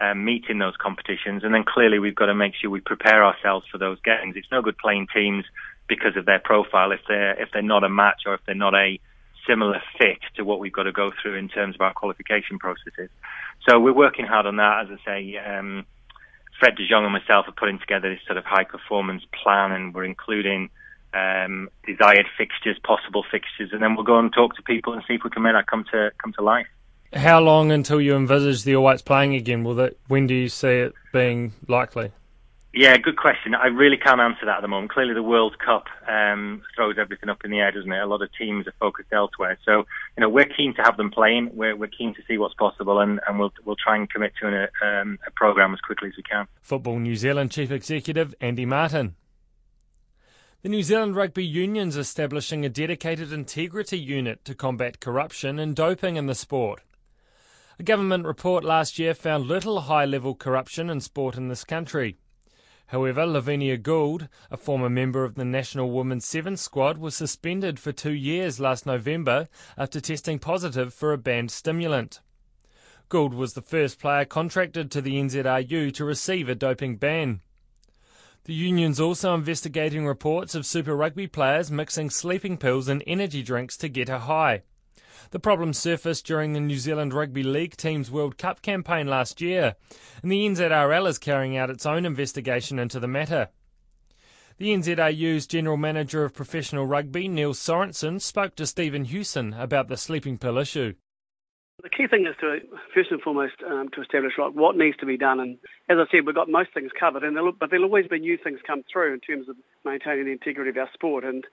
um, 0.00 0.24
meet 0.24 0.44
in 0.48 0.58
those 0.58 0.76
competitions, 0.78 1.44
and 1.44 1.54
then 1.54 1.64
clearly 1.64 1.98
we've 1.98 2.14
got 2.14 2.26
to 2.26 2.34
make 2.34 2.54
sure 2.54 2.70
we 2.70 2.80
prepare 2.80 3.22
ourselves 3.22 3.66
for 3.70 3.76
those 3.76 3.98
games. 4.00 4.34
It's 4.36 4.50
no 4.50 4.62
good 4.62 4.78
playing 4.78 5.08
teams 5.14 5.44
because 5.88 6.16
of 6.16 6.24
their 6.24 6.38
profile 6.38 6.92
if 6.92 7.00
they're 7.08 7.40
if 7.40 7.50
they're 7.52 7.62
not 7.62 7.84
a 7.84 7.88
match 7.88 8.22
or 8.26 8.34
if 8.34 8.40
they're 8.46 8.54
not 8.54 8.74
a 8.74 8.98
similar 9.46 9.82
fit 9.98 10.18
to 10.36 10.44
what 10.44 10.58
we've 10.58 10.72
got 10.72 10.84
to 10.84 10.92
go 10.92 11.12
through 11.20 11.34
in 11.34 11.48
terms 11.48 11.74
of 11.74 11.80
our 11.80 11.92
qualification 11.92 12.58
processes. 12.58 13.10
So 13.68 13.78
we're 13.78 13.92
working 13.92 14.26
hard 14.26 14.46
on 14.46 14.56
that. 14.56 14.86
As 14.86 14.98
I 14.98 15.04
say, 15.04 15.36
um, 15.36 15.84
Fred 16.58 16.76
De 16.76 16.86
Jong 16.86 17.04
and 17.04 17.12
myself 17.12 17.46
are 17.48 17.52
putting 17.52 17.78
together 17.78 18.10
this 18.10 18.24
sort 18.26 18.38
of 18.38 18.44
high 18.44 18.64
performance 18.64 19.22
plan, 19.42 19.72
and 19.72 19.94
we're 19.94 20.04
including 20.04 20.70
um, 21.12 21.68
desired 21.86 22.26
fixtures, 22.36 22.78
possible 22.82 23.24
fixtures, 23.30 23.70
and 23.72 23.82
then 23.82 23.94
we'll 23.94 24.04
go 24.04 24.18
and 24.18 24.32
talk 24.32 24.56
to 24.56 24.62
people 24.62 24.92
and 24.92 25.02
see 25.06 25.14
if 25.14 25.24
we 25.24 25.30
can 25.30 25.42
make 25.42 25.54
that 25.54 25.66
come 25.66 25.84
to 25.92 26.10
come 26.22 26.32
to 26.34 26.42
life. 26.42 26.66
How 27.12 27.40
long 27.40 27.70
until 27.70 28.00
you 28.00 28.16
envisage 28.16 28.64
the 28.64 28.74
All 28.76 28.84
Whites 28.84 29.02
playing 29.02 29.34
again? 29.34 29.62
Will 29.62 29.76
that? 29.76 29.96
When 30.08 30.26
do 30.26 30.34
you 30.34 30.48
see 30.48 30.68
it 30.68 30.94
being 31.12 31.52
likely? 31.68 32.10
Yeah, 32.76 32.96
good 32.96 33.16
question. 33.16 33.54
I 33.54 33.66
really 33.68 33.96
can't 33.96 34.20
answer 34.20 34.46
that 34.46 34.56
at 34.56 34.60
the 34.62 34.68
moment. 34.68 34.90
Clearly, 34.90 35.14
the 35.14 35.22
World 35.22 35.56
Cup 35.64 35.84
um, 36.08 36.62
throws 36.74 36.96
everything 36.98 37.28
up 37.28 37.44
in 37.44 37.52
the 37.52 37.60
air, 37.60 37.70
doesn't 37.70 37.92
it? 37.92 38.02
A 38.02 38.06
lot 38.06 38.20
of 38.20 38.30
teams 38.36 38.66
are 38.66 38.74
focused 38.80 39.12
elsewhere. 39.12 39.56
So, 39.64 39.84
you 40.16 40.20
know, 40.20 40.28
we're 40.28 40.44
keen 40.46 40.74
to 40.74 40.82
have 40.82 40.96
them 40.96 41.12
playing. 41.12 41.50
We're, 41.52 41.76
we're 41.76 41.86
keen 41.86 42.14
to 42.14 42.22
see 42.26 42.36
what's 42.36 42.54
possible, 42.54 42.98
and, 42.98 43.20
and 43.28 43.38
we'll 43.38 43.52
we'll 43.64 43.76
try 43.76 43.96
and 43.96 44.10
commit 44.10 44.32
to 44.40 44.48
an, 44.48 44.68
um, 44.82 45.18
a 45.24 45.30
program 45.30 45.72
as 45.72 45.80
quickly 45.80 46.08
as 46.08 46.14
we 46.16 46.24
can. 46.24 46.48
Football 46.62 46.98
New 46.98 47.14
Zealand 47.14 47.52
Chief 47.52 47.70
Executive 47.70 48.34
Andy 48.40 48.66
Martin. 48.66 49.14
The 50.62 50.68
New 50.68 50.82
Zealand 50.82 51.14
Rugby 51.14 51.44
Union's 51.44 51.96
establishing 51.96 52.64
a 52.64 52.68
dedicated 52.68 53.32
integrity 53.32 53.98
unit 53.98 54.44
to 54.46 54.54
combat 54.54 54.98
corruption 54.98 55.60
and 55.60 55.76
doping 55.76 56.16
in 56.16 56.26
the 56.26 56.34
sport. 56.34 56.80
A 57.78 57.84
government 57.84 58.26
report 58.26 58.64
last 58.64 58.98
year 58.98 59.14
found 59.14 59.46
little 59.46 59.82
high 59.82 60.06
level 60.06 60.34
corruption 60.34 60.90
in 60.90 61.00
sport 61.00 61.36
in 61.36 61.46
this 61.48 61.62
country. 61.62 62.16
However, 62.88 63.26
Lavinia 63.26 63.76
Gould, 63.76 64.28
a 64.50 64.56
former 64.56 64.90
member 64.90 65.24
of 65.24 65.34
the 65.34 65.44
National 65.44 65.90
Women's 65.90 66.26
Sevens 66.26 66.60
squad, 66.60 66.98
was 66.98 67.16
suspended 67.16 67.80
for 67.80 67.92
two 67.92 68.12
years 68.12 68.60
last 68.60 68.86
November 68.86 69.48
after 69.76 70.00
testing 70.00 70.38
positive 70.38 70.92
for 70.92 71.12
a 71.12 71.18
banned 71.18 71.50
stimulant. 71.50 72.20
Gould 73.08 73.34
was 73.34 73.54
the 73.54 73.62
first 73.62 73.98
player 73.98 74.24
contracted 74.24 74.90
to 74.90 75.00
the 75.00 75.14
NZRU 75.14 75.92
to 75.94 76.04
receive 76.04 76.48
a 76.48 76.54
doping 76.54 76.96
ban. 76.96 77.40
The 78.44 78.54
union's 78.54 79.00
also 79.00 79.34
investigating 79.34 80.06
reports 80.06 80.54
of 80.54 80.66
Super 80.66 80.94
Rugby 80.94 81.26
players 81.26 81.70
mixing 81.70 82.10
sleeping 82.10 82.58
pills 82.58 82.88
and 82.88 83.02
energy 83.06 83.42
drinks 83.42 83.76
to 83.78 83.88
get 83.88 84.10
a 84.10 84.20
high. 84.20 84.62
The 85.30 85.40
problem 85.40 85.72
surfaced 85.72 86.26
during 86.26 86.52
the 86.52 86.60
New 86.60 86.78
Zealand 86.78 87.12
Rugby 87.12 87.42
League 87.42 87.76
team's 87.76 88.10
World 88.10 88.38
Cup 88.38 88.62
campaign 88.62 89.06
last 89.06 89.40
year, 89.40 89.76
and 90.22 90.30
the 90.30 90.46
NZRL 90.46 91.08
is 91.08 91.18
carrying 91.18 91.56
out 91.56 91.70
its 91.70 91.86
own 91.86 92.04
investigation 92.04 92.78
into 92.78 93.00
the 93.00 93.08
matter. 93.08 93.48
The 94.58 94.72
NZRU's 94.72 95.48
General 95.48 95.76
Manager 95.76 96.24
of 96.24 96.32
Professional 96.32 96.86
Rugby, 96.86 97.26
Neil 97.26 97.54
Sorensen, 97.54 98.20
spoke 98.20 98.54
to 98.56 98.66
Stephen 98.66 99.04
Hewson 99.04 99.52
about 99.54 99.88
the 99.88 99.96
sleeping 99.96 100.38
pill 100.38 100.58
issue. 100.58 100.94
The 101.82 101.90
key 101.90 102.06
thing 102.06 102.24
is 102.24 102.36
to 102.40 102.60
first 102.94 103.10
and 103.10 103.20
foremost 103.20 103.54
um, 103.66 103.88
to 103.94 104.00
establish 104.00 104.34
like 104.38 104.52
what 104.52 104.76
needs 104.76 104.96
to 104.98 105.06
be 105.06 105.16
done, 105.16 105.40
and 105.40 105.58
as 105.88 105.98
I 105.98 106.04
said, 106.10 106.24
we've 106.24 106.34
got 106.34 106.48
most 106.48 106.72
things 106.72 106.92
covered, 106.98 107.24
and 107.24 107.34
there'll, 107.34 107.50
but 107.50 107.70
there'll 107.70 107.84
always 107.84 108.06
be 108.06 108.20
new 108.20 108.38
things 108.38 108.60
come 108.64 108.84
through 108.90 109.14
in 109.14 109.20
terms 109.20 109.48
of 109.48 109.56
maintaining 109.84 110.26
the 110.26 110.32
integrity 110.32 110.70
of 110.70 110.76
our 110.76 110.88
sport. 110.94 111.24
And 111.24 111.44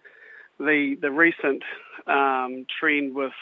the 0.66 0.96
the 1.02 1.12
recent 1.12 1.64
um, 2.08 2.66
trend 2.80 3.16
with 3.16 3.34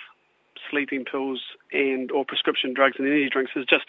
sleeping 0.70 1.06
pills 1.06 1.42
and 1.72 2.12
or 2.12 2.26
prescription 2.26 2.74
drugs 2.74 2.96
and 2.98 3.08
energy 3.08 3.30
drinks 3.30 3.52
is 3.56 3.66
just 3.66 3.86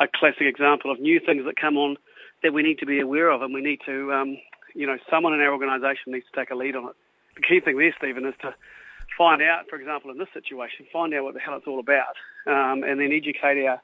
a 0.00 0.06
classic 0.12 0.42
example 0.42 0.90
of 0.90 1.00
new 1.00 1.20
things 1.20 1.44
that 1.44 1.56
come 1.56 1.76
on 1.76 1.96
that 2.42 2.52
we 2.52 2.62
need 2.62 2.78
to 2.78 2.86
be 2.86 3.00
aware 3.00 3.30
of, 3.30 3.42
and 3.42 3.54
we 3.54 3.60
need 3.60 3.80
to, 3.86 4.12
um, 4.12 4.36
you 4.74 4.86
know, 4.86 4.96
someone 5.08 5.32
in 5.32 5.40
our 5.40 5.52
organisation 5.52 6.12
needs 6.12 6.26
to 6.32 6.40
take 6.40 6.50
a 6.50 6.56
lead 6.56 6.74
on 6.74 6.88
it. 6.88 6.96
The 7.36 7.42
key 7.42 7.60
thing 7.60 7.78
there, 7.78 7.94
Stephen, 7.96 8.26
is 8.26 8.34
to 8.42 8.54
find 9.16 9.40
out, 9.42 9.68
for 9.70 9.76
example, 9.76 10.10
in 10.10 10.18
this 10.18 10.28
situation, 10.34 10.86
find 10.92 11.14
out 11.14 11.24
what 11.24 11.34
the 11.34 11.40
hell 11.40 11.56
it's 11.56 11.66
all 11.66 11.78
about, 11.78 12.16
um, 12.46 12.82
and 12.82 12.98
then 13.00 13.12
educate 13.12 13.64
our, 13.64 13.80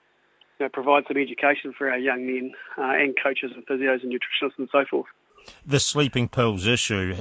you 0.59 0.67
know, 0.67 0.69
provide 0.69 1.05
some 1.07 1.17
education 1.17 1.73
for 1.77 1.91
our 1.91 1.99
young 1.99 2.27
men 2.27 2.53
uh, 2.77 2.99
and 2.99 3.15
coaches 3.23 3.53
and 3.55 3.65
physios 3.67 4.03
and 4.03 4.13
nutritionists 4.13 4.59
and 4.59 4.69
so 4.73 4.85
forth. 4.91 5.07
The 5.67 5.81
sleeping 5.81 6.29
pills 6.29 6.67
issue, 6.67 7.17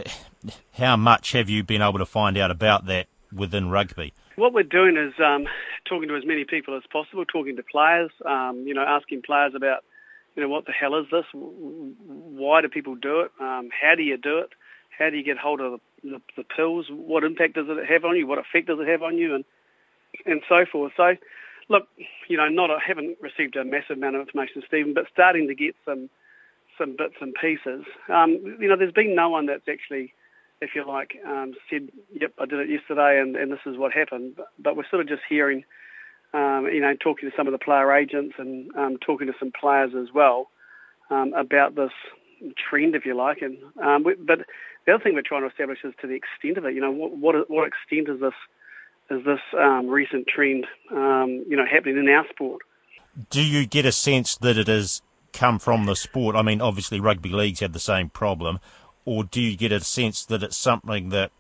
how 0.74 0.96
much 0.98 1.32
have 1.34 1.50
you 1.50 1.64
been 1.64 1.82
able 1.82 2.00
to 2.00 2.06
find 2.06 2.38
out 2.38 2.52
about 2.52 2.86
that 2.88 3.08
within 3.34 3.70
rugby? 3.70 4.14
What 4.36 4.54
we're 4.54 4.64
doing 4.64 4.98
is 4.98 5.14
um, 5.24 5.48
talking 5.86 6.08
to 6.10 6.16
as 6.16 6.26
many 6.26 6.46
people 6.46 6.76
as 6.78 6.84
possible, 6.92 7.26
talking 7.26 7.56
to 7.56 7.64
players, 7.64 8.12
um, 8.26 8.64
you 8.68 8.74
know, 8.74 8.84
asking 8.88 9.24
players 9.24 9.54
about, 9.56 9.84
you 10.36 10.44
know, 10.44 10.50
what 10.50 10.66
the 10.66 10.72
hell 10.72 10.96
is 10.96 11.06
this? 11.12 11.26
Why 11.34 12.62
do 12.62 12.70
people 12.70 12.96
do 12.96 13.22
it? 13.22 13.32
Um, 13.40 13.70
how 13.72 13.96
do 13.96 14.04
you 14.04 14.18
do 14.18 14.38
it? 14.40 14.50
How 14.98 15.10
do 15.10 15.18
you 15.18 15.24
get 15.24 15.38
hold 15.38 15.62
of 15.62 15.80
the, 16.04 16.10
the, 16.10 16.22
the 16.38 16.44
pills? 16.44 16.88
What 16.90 17.24
impact 17.24 17.56
does 17.56 17.66
it 17.70 17.90
have 17.90 18.06
on 18.06 18.16
you? 18.16 18.28
What 18.28 18.38
effect 18.38 18.68
does 18.68 18.80
it 18.80 18.88
have 18.88 19.02
on 19.02 19.18
you? 19.18 19.36
And 19.36 19.44
and 20.26 20.42
so 20.48 20.66
forth. 20.72 20.94
So, 20.98 21.16
look, 21.70 21.88
you 22.28 22.38
know, 22.38 22.48
not 22.50 22.72
I 22.72 22.80
haven't 22.86 23.18
received 23.22 23.56
a 23.56 23.66
massive 23.66 23.98
amount 23.98 24.16
of 24.16 24.22
information, 24.22 24.64
Stephen, 24.68 24.94
but 24.94 25.06
starting 25.12 25.48
to 25.48 25.56
get 25.56 25.76
some 25.86 26.10
some 26.78 26.96
bits 26.98 27.16
and 27.22 27.34
pieces. 27.34 27.86
Um, 28.10 28.58
you 28.60 28.68
know, 28.68 28.78
there's 28.78 28.94
been 28.94 29.16
no 29.16 29.30
one 29.30 29.46
that's 29.48 29.68
actually 29.70 30.14
if 30.62 30.72
you 30.76 30.88
like, 30.88 31.18
um, 31.26 31.54
said, 31.70 31.90
"Yep, 32.14 32.34
I 32.40 32.46
did 32.46 32.60
it 32.60 32.70
yesterday, 32.70 33.20
and, 33.20 33.36
and 33.36 33.52
this 33.52 33.60
is 33.66 33.78
what 33.78 33.94
happened." 33.94 34.36
But, 34.36 34.48
but 34.60 34.76
we're 34.76 34.90
sort 34.90 35.02
of 35.02 35.08
just 35.08 35.22
hearing, 35.28 35.64
um, 36.34 36.68
you 36.72 36.82
know, 36.82 36.96
talking 36.96 37.30
to 37.30 37.36
some 37.36 37.48
of 37.48 37.52
the 37.52 37.60
player 37.60 37.94
agents 37.94 38.36
and 38.38 38.76
um, 38.76 38.98
talking 38.98 39.28
to 39.28 39.34
some 39.40 39.52
players 39.60 39.92
as 39.96 40.14
well 40.14 40.50
um, 41.10 41.34
about 41.34 41.76
this 41.76 41.92
trend, 42.70 42.96
if 42.96 43.06
you 43.06 43.16
like. 43.16 43.42
And 43.42 43.58
um, 43.84 44.04
we, 44.04 44.16
but 44.16 44.40
the 44.86 44.94
other 44.94 45.04
thing 45.04 45.14
we're 45.14 45.22
trying 45.22 45.42
to 45.42 45.48
establish 45.48 45.80
is 45.84 45.94
to 46.02 46.08
the 46.08 46.16
extent 46.16 46.58
of 46.58 46.66
it. 46.66 46.74
You 46.74 46.82
know, 46.82 46.92
what 46.92 47.18
what, 47.18 47.50
what 47.50 47.68
extent 47.68 48.10
is 48.10 48.20
this 48.20 48.34
is 49.10 49.24
this 49.26 49.40
recent 49.86 50.28
trend, 50.28 50.66
you 50.90 51.56
know, 51.56 51.66
happening 51.72 51.98
in 51.98 52.10
our 52.10 52.28
sport? 52.30 52.62
Do 53.30 53.42
you 53.42 53.66
get 53.66 53.86
a 53.86 53.92
sense 53.92 54.38
that 54.38 54.58
it 54.58 54.68
has 54.68 55.02
come 55.34 55.60
from 55.60 55.86
the 55.86 55.96
sport? 55.96 56.36
I 56.36 56.42
mean, 56.42 56.62
obviously, 56.62 57.00
rugby 57.00 57.30
leagues 57.30 57.60
had 57.60 57.74
the 57.74 57.80
same 57.80 58.10
problem 58.10 58.60
or 59.08 59.24
do 59.24 59.42
you 59.42 59.56
get 59.56 59.72
a 59.72 59.80
sense 59.80 60.26
that 60.26 60.44
it's 60.44 60.58
something 60.58 61.10
that 61.10 61.32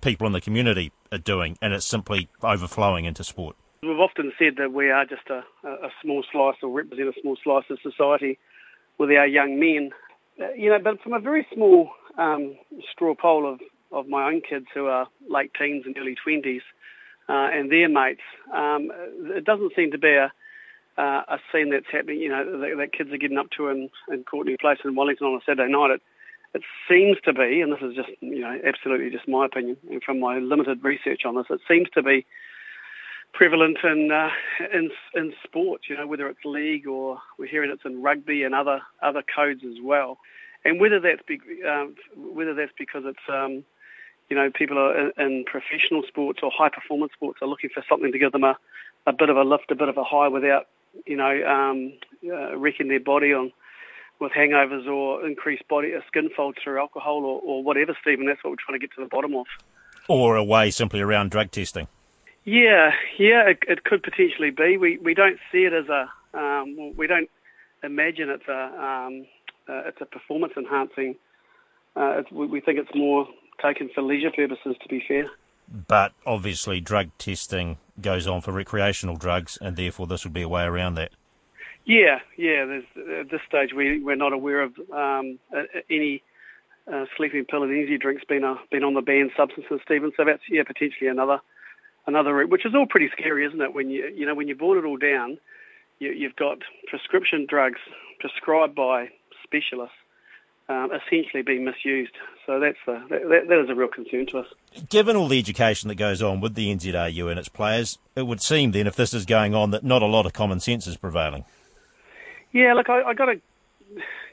people 0.00 0.26
in 0.26 0.32
the 0.32 0.40
community 0.40 0.90
are 1.12 1.18
doing 1.18 1.58
and 1.60 1.74
it's 1.74 1.84
simply 1.84 2.30
overflowing 2.42 3.04
into 3.04 3.22
sport? 3.22 3.56
We've 3.82 3.98
often 3.98 4.32
said 4.38 4.54
that 4.56 4.72
we 4.72 4.90
are 4.90 5.04
just 5.04 5.28
a, 5.28 5.42
a 5.68 5.90
small 6.02 6.24
slice 6.32 6.56
or 6.62 6.70
represent 6.70 7.08
a 7.08 7.20
small 7.20 7.36
slice 7.44 7.64
of 7.68 7.78
society 7.82 8.38
with 8.96 9.10
our 9.10 9.26
young 9.26 9.60
men. 9.60 9.90
Uh, 10.40 10.52
you 10.54 10.70
know, 10.70 10.78
but 10.82 11.02
from 11.02 11.12
a 11.12 11.20
very 11.20 11.46
small 11.52 11.90
um, 12.16 12.56
straw 12.90 13.14
poll 13.14 13.52
of, 13.52 13.60
of 13.92 14.08
my 14.08 14.26
own 14.26 14.40
kids 14.40 14.66
who 14.72 14.86
are 14.86 15.06
late 15.28 15.52
teens 15.60 15.84
and 15.84 15.94
early 15.98 16.16
20s 16.26 16.62
uh, 17.28 17.54
and 17.54 17.70
their 17.70 17.90
mates, 17.90 18.22
um, 18.54 18.90
it 19.36 19.44
doesn't 19.44 19.72
seem 19.76 19.90
to 19.90 19.98
be 19.98 20.14
a, 20.14 20.32
uh, 21.00 21.22
a 21.28 21.38
scene 21.50 21.70
that's 21.70 21.86
happening, 21.90 22.20
you 22.20 22.28
know, 22.28 22.44
that, 22.44 22.76
that 22.76 22.92
kids 22.92 23.10
are 23.10 23.16
getting 23.16 23.38
up 23.38 23.50
to 23.56 23.68
in, 23.68 23.88
in 24.12 24.22
Courtenay 24.24 24.56
Place 24.60 24.78
in 24.84 24.94
Wellington 24.94 25.28
on 25.28 25.36
a 25.36 25.40
Saturday 25.46 25.72
night. 25.72 25.92
It, 25.92 26.02
it 26.52 26.62
seems 26.88 27.16
to 27.24 27.32
be, 27.32 27.62
and 27.62 27.72
this 27.72 27.80
is 27.80 27.94
just 27.94 28.10
you 28.20 28.40
know 28.40 28.58
absolutely 28.66 29.08
just 29.10 29.28
my 29.28 29.46
opinion 29.46 29.76
and 29.90 30.02
from 30.02 30.20
my 30.20 30.38
limited 30.38 30.84
research 30.84 31.22
on 31.24 31.36
this, 31.36 31.46
it 31.48 31.60
seems 31.66 31.88
to 31.94 32.02
be 32.02 32.26
prevalent 33.32 33.78
in 33.82 34.10
uh, 34.12 34.28
in 34.74 34.90
in 35.14 35.32
sports. 35.42 35.84
You 35.88 35.96
know, 35.96 36.06
whether 36.06 36.28
it's 36.28 36.44
league 36.44 36.86
or 36.86 37.18
we're 37.38 37.46
hearing 37.46 37.70
it's 37.70 37.84
in 37.84 38.02
rugby 38.02 38.42
and 38.42 38.54
other 38.54 38.82
other 39.02 39.22
codes 39.22 39.62
as 39.64 39.80
well. 39.82 40.18
And 40.64 40.80
whether 40.80 41.00
that's 41.00 41.22
be, 41.26 41.40
um, 41.66 41.94
whether 42.14 42.52
that's 42.52 42.72
because 42.76 43.04
it's 43.06 43.26
um, 43.32 43.64
you 44.28 44.36
know 44.36 44.50
people 44.50 44.76
are 44.76 44.98
in, 44.98 45.12
in 45.18 45.44
professional 45.44 46.02
sports 46.06 46.40
or 46.42 46.50
high 46.54 46.68
performance 46.68 47.12
sports 47.12 47.38
are 47.40 47.48
looking 47.48 47.70
for 47.72 47.82
something 47.88 48.12
to 48.12 48.18
give 48.18 48.32
them 48.32 48.44
a, 48.44 48.58
a 49.06 49.12
bit 49.12 49.30
of 49.30 49.36
a 49.36 49.44
lift, 49.44 49.70
a 49.70 49.76
bit 49.76 49.88
of 49.88 49.96
a 49.96 50.04
high 50.04 50.28
without 50.28 50.66
you 51.06 51.16
know 51.16 51.46
um, 51.46 51.92
uh, 52.26 52.56
wrecking 52.56 52.88
their 52.88 53.00
body 53.00 53.32
on 53.32 53.52
with 54.20 54.32
hangovers 54.32 54.86
or 54.86 55.26
increased 55.26 55.66
body 55.68 55.94
uh, 55.94 56.00
skin 56.06 56.30
folds 56.36 56.58
through 56.62 56.78
alcohol 56.78 57.24
or, 57.24 57.40
or 57.42 57.62
whatever, 57.62 57.96
Stephen. 58.00 58.26
That's 58.26 58.42
what 58.44 58.50
we're 58.50 58.56
trying 58.64 58.78
to 58.78 58.86
get 58.86 58.94
to 58.96 59.02
the 59.02 59.08
bottom 59.08 59.34
of. 59.34 59.46
Or 60.08 60.36
a 60.36 60.44
way 60.44 60.70
simply 60.70 61.00
around 61.00 61.30
drug 61.30 61.50
testing. 61.50 61.88
Yeah, 62.44 62.92
yeah, 63.18 63.48
it, 63.48 63.58
it 63.68 63.84
could 63.84 64.02
potentially 64.02 64.50
be. 64.50 64.76
We 64.76 64.98
we 64.98 65.14
don't 65.14 65.38
see 65.52 65.64
it 65.64 65.72
as 65.72 65.88
a 65.88 66.10
um, 66.38 66.96
we 66.96 67.06
don't 67.06 67.30
imagine 67.82 68.30
it's 68.30 68.48
a 68.48 68.62
um, 68.82 69.26
uh, 69.68 69.88
it's 69.88 70.00
a 70.00 70.06
performance 70.06 70.54
enhancing. 70.56 71.16
Uh, 71.96 72.22
we, 72.30 72.46
we 72.46 72.60
think 72.60 72.78
it's 72.78 72.94
more 72.94 73.26
taken 73.62 73.90
for 73.94 74.02
leisure 74.02 74.30
purposes. 74.30 74.76
To 74.82 74.88
be 74.88 75.02
fair. 75.06 75.30
But 75.70 76.12
obviously, 76.26 76.80
drug 76.80 77.10
testing 77.18 77.78
goes 78.00 78.26
on 78.26 78.40
for 78.40 78.52
recreational 78.52 79.16
drugs, 79.16 79.58
and 79.60 79.76
therefore 79.76 80.06
this 80.06 80.24
would 80.24 80.32
be 80.32 80.42
a 80.42 80.48
way 80.48 80.64
around 80.64 80.94
that. 80.96 81.12
Yeah, 81.84 82.18
yeah. 82.36 82.80
at 83.20 83.30
this 83.30 83.40
stage, 83.48 83.72
we 83.74 84.02
we're 84.02 84.16
not 84.16 84.32
aware 84.32 84.62
of 84.62 84.72
um, 84.92 85.38
any 85.88 86.22
uh, 86.92 87.06
sleeping 87.16 87.44
pill 87.44 87.62
and 87.62 87.72
energy 87.72 87.98
drinks 87.98 88.22
being 88.28 88.44
a, 88.44 88.56
been 88.70 88.84
on 88.84 88.94
the 88.94 89.00
banned 89.00 89.30
substances, 89.36 89.80
Stephen. 89.84 90.12
So 90.16 90.24
that's 90.24 90.42
yeah 90.48 90.62
potentially 90.64 91.08
another 91.08 91.40
another 92.06 92.34
route, 92.34 92.50
which 92.50 92.66
is 92.66 92.74
all 92.74 92.86
pretty 92.86 93.08
scary, 93.16 93.46
isn't 93.46 93.60
it? 93.60 93.74
When 93.74 93.90
you 93.90 94.12
you 94.14 94.26
know 94.26 94.34
when 94.34 94.48
you 94.48 94.56
boil 94.56 94.78
it 94.78 94.84
all 94.84 94.96
down, 94.96 95.38
you, 95.98 96.10
you've 96.10 96.36
got 96.36 96.58
prescription 96.88 97.46
drugs 97.48 97.80
prescribed 98.18 98.74
by 98.74 99.08
specialists 99.44 99.96
um, 100.70 100.90
essentially 100.92 101.42
being 101.42 101.64
misused. 101.64 102.12
So 102.46 102.60
that's 102.60 102.78
the, 102.86 103.02
that, 103.10 103.48
that 103.48 103.60
is 103.64 103.68
a 103.68 103.74
real 103.74 103.88
concern 103.88 104.26
to 104.26 104.38
us. 104.38 104.46
Given 104.88 105.16
all 105.16 105.26
the 105.26 105.38
education 105.38 105.88
that 105.88 105.96
goes 105.96 106.22
on 106.22 106.40
with 106.40 106.54
the 106.54 106.72
NZRU 106.72 107.28
and 107.28 107.38
its 107.38 107.48
players, 107.48 107.98
it 108.14 108.26
would 108.26 108.40
seem 108.40 108.70
then, 108.70 108.86
if 108.86 108.94
this 108.94 109.12
is 109.12 109.26
going 109.26 109.54
on, 109.54 109.72
that 109.72 109.82
not 109.82 110.02
a 110.02 110.06
lot 110.06 110.26
of 110.26 110.32
common 110.32 110.60
sense 110.60 110.86
is 110.86 110.96
prevailing. 110.96 111.44
Yeah, 112.52 112.74
look, 112.74 112.88
I, 112.88 113.02
I 113.02 113.14
got 113.14 113.26
to 113.26 113.40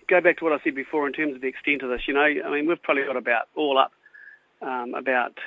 go 0.08 0.22
back 0.22 0.38
to 0.38 0.44
what 0.44 0.54
I 0.54 0.64
said 0.64 0.76
before 0.76 1.08
in 1.08 1.14
terms 1.14 1.36
of 1.36 1.42
the 1.42 1.48
extent 1.48 1.82
of 1.82 1.90
this. 1.90 2.02
You 2.08 2.14
know, 2.14 2.22
I 2.22 2.52
mean, 2.52 2.68
we've 2.68 2.82
probably 2.82 3.04
got 3.04 3.18
about 3.18 3.48
all 3.56 3.80
up 3.80 3.92
um, 4.62 4.94
about 4.94 5.38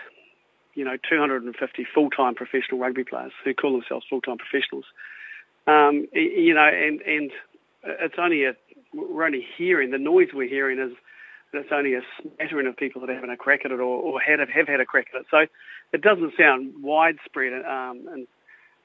you 0.74 0.84
know 0.84 0.96
250 1.08 1.86
full-time 1.94 2.34
professional 2.34 2.80
rugby 2.80 3.04
players 3.04 3.32
who 3.44 3.54
call 3.54 3.72
themselves 3.72 4.06
full-time 4.10 4.38
professionals. 4.38 4.84
Um, 5.66 6.08
you 6.12 6.54
know, 6.54 6.68
and 6.68 7.00
and 7.02 7.30
it's 7.84 8.16
only 8.18 8.44
a 8.44 8.54
we're 8.92 9.24
only 9.24 9.46
hearing 9.56 9.90
the 9.90 9.98
noise 9.98 10.28
we're 10.32 10.48
hearing 10.48 10.78
is 10.78 10.96
that 11.52 11.60
it's 11.60 11.72
only 11.72 11.94
a 11.94 12.02
smattering 12.20 12.66
of 12.66 12.76
people 12.76 13.00
that 13.00 13.10
are 13.10 13.14
having 13.14 13.30
a 13.30 13.36
crack 13.36 13.60
at 13.64 13.72
it 13.72 13.80
or, 13.80 13.82
or 13.82 14.20
had, 14.20 14.38
have 14.38 14.68
had 14.68 14.80
a 14.80 14.86
crack 14.86 15.08
at 15.14 15.20
it. 15.20 15.26
So 15.30 15.46
it 15.92 16.02
doesn't 16.02 16.34
sound 16.38 16.74
widespread. 16.82 17.52
Um, 17.52 18.06
and 18.12 18.26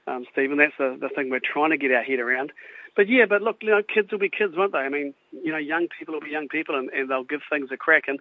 um, 0.07 0.25
Stephen, 0.31 0.57
that's 0.57 0.73
the, 0.77 0.97
the 0.99 1.09
thing 1.09 1.29
we're 1.29 1.39
trying 1.39 1.71
to 1.71 1.77
get 1.77 1.91
our 1.91 2.03
head 2.03 2.19
around 2.19 2.51
but 2.95 3.09
yeah, 3.09 3.25
but 3.27 3.41
look, 3.41 3.57
you 3.61 3.69
know, 3.69 3.81
kids 3.83 4.11
will 4.11 4.19
be 4.19 4.29
kids, 4.29 4.53
won't 4.55 4.71
they? 4.71 4.79
I 4.79 4.89
mean, 4.89 5.13
you 5.31 5.51
know, 5.51 5.57
young 5.57 5.87
people 5.99 6.13
will 6.13 6.21
be 6.21 6.29
young 6.29 6.47
people, 6.47 6.77
and, 6.77 6.89
and 6.89 7.09
they'll 7.09 7.23
give 7.23 7.41
things 7.49 7.69
a 7.71 7.77
crack. 7.77 8.03
And 8.07 8.19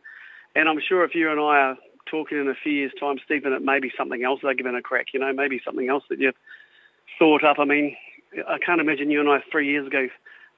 and 0.56 0.68
I'm 0.68 0.80
sure 0.86 1.04
if 1.04 1.14
you 1.14 1.30
and 1.30 1.40
I 1.40 1.58
are 1.58 1.76
talking 2.10 2.38
in 2.38 2.48
a 2.48 2.54
few 2.60 2.72
years' 2.72 2.92
time, 2.98 3.16
Stephen, 3.24 3.52
it 3.52 3.62
may 3.62 3.78
be 3.78 3.92
something 3.96 4.22
else 4.24 4.40
they're 4.42 4.54
giving 4.54 4.74
a 4.74 4.82
crack. 4.82 5.06
You 5.14 5.20
know, 5.20 5.32
maybe 5.32 5.60
something 5.64 5.88
else 5.88 6.02
that 6.10 6.18
you've 6.18 6.34
thought 7.18 7.44
up. 7.44 7.58
I 7.60 7.64
mean, 7.64 7.96
I 8.48 8.58
can't 8.58 8.80
imagine 8.80 9.10
you 9.10 9.20
and 9.20 9.28
I 9.28 9.38
three 9.50 9.70
years 9.70 9.86
ago, 9.86 10.08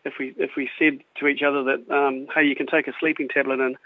if 0.07 0.15
we 0.19 0.35
if 0.39 0.51
we 0.57 0.71
said 0.79 1.01
to 1.19 1.27
each 1.27 1.43
other 1.43 1.65
that, 1.65 1.95
um, 1.95 2.27
hey, 2.35 2.45
you 2.45 2.55
can 2.55 2.67
take 2.67 2.87
a 2.87 2.93
sleeping 2.99 3.29
tablet 3.29 3.61
and 3.61 3.77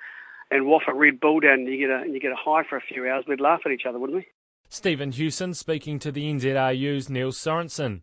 and 0.51 0.67
waft 0.67 0.87
a 0.89 0.95
Red 0.95 1.21
Bull 1.21 1.41
down, 1.41 1.61
and 1.61 1.69
you 1.69 1.79
get 1.79 1.91
a 1.91 2.03
and 2.03 2.15
you 2.15 2.21
get 2.21 2.33
a 2.33 2.37
high 2.37 2.63
for 2.69 2.77
a 2.77 2.81
few 2.81 3.09
hours, 3.09 3.25
we'd 3.27 3.41
laugh 3.41 3.61
at 3.65 3.73
each 3.73 3.87
other, 3.89 3.99
wouldn't 3.99 4.19
we? 4.19 4.27
Stephen 4.69 5.13
Hewson 5.13 5.55
speaking 5.55 5.99
to 5.99 6.13
the 6.13 6.33
NZRU's 6.33 7.11
Neil 7.11 7.33
Sorensen. 7.33 8.03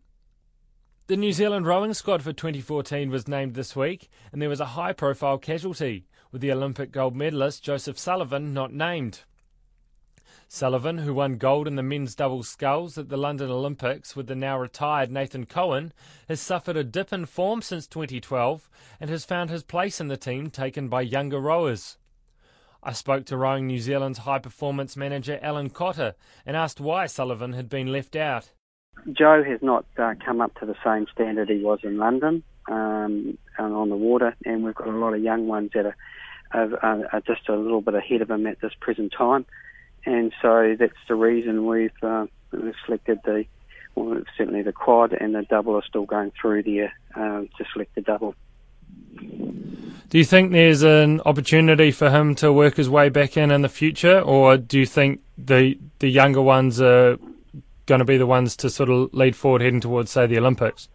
The 1.06 1.16
New 1.16 1.32
Zealand 1.32 1.66
rowing 1.66 1.94
squad 1.94 2.22
for 2.22 2.34
2014 2.34 3.08
was 3.08 3.26
named 3.26 3.54
this 3.54 3.74
week, 3.74 4.10
and 4.30 4.42
there 4.42 4.50
was 4.50 4.60
a 4.60 4.66
high 4.66 4.92
profile 4.92 5.38
casualty, 5.38 6.06
with 6.30 6.42
the 6.42 6.52
Olympic 6.52 6.92
gold 6.92 7.16
medalist 7.16 7.64
Joseph 7.64 7.98
Sullivan 7.98 8.52
not 8.52 8.74
named. 8.74 9.24
Sullivan, 10.50 10.96
who 10.96 11.12
won 11.12 11.36
gold 11.36 11.68
in 11.68 11.76
the 11.76 11.82
men's 11.82 12.14
double 12.14 12.42
sculls 12.42 12.96
at 12.96 13.10
the 13.10 13.18
London 13.18 13.50
Olympics 13.50 14.16
with 14.16 14.28
the 14.28 14.34
now 14.34 14.58
retired 14.58 15.10
Nathan 15.10 15.44
Cohen, 15.44 15.92
has 16.26 16.40
suffered 16.40 16.76
a 16.76 16.82
dip 16.82 17.12
in 17.12 17.26
form 17.26 17.60
since 17.60 17.86
2012 17.86 18.70
and 18.98 19.10
has 19.10 19.26
found 19.26 19.50
his 19.50 19.62
place 19.62 20.00
in 20.00 20.08
the 20.08 20.16
team 20.16 20.48
taken 20.48 20.88
by 20.88 21.02
younger 21.02 21.38
rowers. 21.38 21.98
I 22.82 22.92
spoke 22.92 23.26
to 23.26 23.36
Rowing 23.36 23.66
New 23.66 23.78
Zealand's 23.78 24.20
high 24.20 24.38
performance 24.38 24.96
manager 24.96 25.38
Alan 25.42 25.68
Cotter 25.68 26.14
and 26.46 26.56
asked 26.56 26.80
why 26.80 27.04
Sullivan 27.04 27.52
had 27.52 27.68
been 27.68 27.92
left 27.92 28.16
out. 28.16 28.50
Joe 29.12 29.44
has 29.44 29.60
not 29.60 29.84
uh, 29.98 30.14
come 30.24 30.40
up 30.40 30.58
to 30.60 30.66
the 30.66 30.76
same 30.82 31.06
standard 31.12 31.50
he 31.50 31.62
was 31.62 31.80
in 31.82 31.98
London 31.98 32.42
um, 32.70 33.36
on 33.58 33.90
the 33.90 33.96
water, 33.96 34.34
and 34.46 34.64
we've 34.64 34.74
got 34.74 34.88
a 34.88 34.92
lot 34.92 35.12
of 35.12 35.22
young 35.22 35.46
ones 35.46 35.72
that 35.74 35.84
are, 35.84 35.96
are, 36.52 37.06
are, 37.12 37.20
just 37.26 37.48
a 37.50 37.54
little 37.54 37.82
bit 37.82 37.94
ahead 37.94 38.22
of 38.22 38.30
him 38.30 38.46
at 38.46 38.60
this 38.62 38.72
present 38.80 39.12
time, 39.16 39.44
and 40.04 40.32
so 40.40 40.76
that's 40.78 40.92
the 41.08 41.14
reason 41.14 41.66
we've, 41.66 41.90
uh, 42.02 42.26
selected 42.86 43.20
the 43.24 43.44
well, 43.94 44.22
certainly 44.36 44.62
the 44.62 44.72
quad 44.72 45.12
and 45.12 45.34
the 45.34 45.42
double 45.42 45.74
are 45.74 45.84
still 45.84 46.04
going 46.04 46.32
through 46.40 46.62
there 46.62 46.92
uh, 47.16 47.40
to 47.40 47.64
select 47.72 47.94
the 47.94 48.00
double. 48.00 48.34
Do 50.10 50.18
you 50.18 50.24
think 50.24 50.52
there's 50.52 50.82
an 50.82 51.20
opportunity 51.26 51.90
for 51.90 52.10
him 52.10 52.34
to 52.36 52.52
work 52.52 52.76
his 52.76 52.88
way 52.88 53.08
back 53.08 53.36
in 53.36 53.50
in 53.50 53.62
the 53.62 53.68
future, 53.68 54.20
or 54.20 54.56
do 54.56 54.78
you 54.78 54.86
think 54.86 55.20
the 55.36 55.78
the 55.98 56.08
younger 56.08 56.40
ones 56.40 56.80
are 56.80 57.18
going 57.86 57.98
to 57.98 58.04
be 58.04 58.16
the 58.16 58.26
ones 58.26 58.56
to 58.56 58.70
sort 58.70 58.88
of 58.88 59.12
lead 59.12 59.34
forward 59.34 59.62
heading 59.62 59.80
towards, 59.80 60.10
say, 60.10 60.26
the 60.26 60.38
Olympics? 60.38 60.88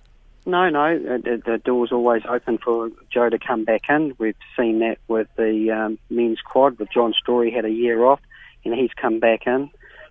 No, 0.45 0.69
no. 0.69 0.98
The, 0.98 1.41
the 1.45 1.57
door's 1.57 1.91
always 1.91 2.24
open 2.27 2.57
for 2.57 2.89
Joe 3.12 3.29
to 3.29 3.39
come 3.39 3.65
back 3.65 3.83
in. 3.89 4.13
We've 4.17 4.36
seen 4.57 4.79
that 4.79 4.98
with 5.07 5.27
the 5.36 5.72
um, 5.72 6.00
men's 6.10 6.41
quad, 6.41 6.79
with 6.79 6.91
John 6.91 7.13
Storey 7.22 7.51
had 7.51 7.65
a 7.65 7.69
year 7.69 8.05
off, 8.05 8.19
and 8.65 8.74
he's 8.74 8.91
come 8.96 9.20
back 9.20 9.48
in 9.48 9.70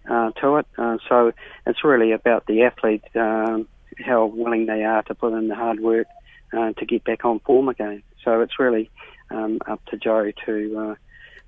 uh, 0.08 0.30
to 0.32 0.56
it. 0.56 0.66
Uh, 0.76 0.98
so 1.08 1.32
it's 1.66 1.84
really 1.84 2.12
about 2.12 2.46
the 2.46 2.62
athlete, 2.62 3.04
um, 3.14 3.68
how 3.98 4.26
willing 4.26 4.66
they 4.66 4.84
are 4.84 5.02
to 5.04 5.14
put 5.14 5.32
in 5.34 5.48
the 5.48 5.54
hard 5.54 5.80
work 5.80 6.06
uh, 6.52 6.72
to 6.72 6.86
get 6.86 7.04
back 7.04 7.24
on 7.24 7.40
form 7.40 7.68
again. 7.68 8.02
So 8.24 8.40
it's 8.40 8.58
really 8.58 8.90
um, 9.30 9.58
up 9.66 9.84
to 9.86 9.96
Joe 9.96 10.30
to 10.46 10.78
uh, 10.78 10.94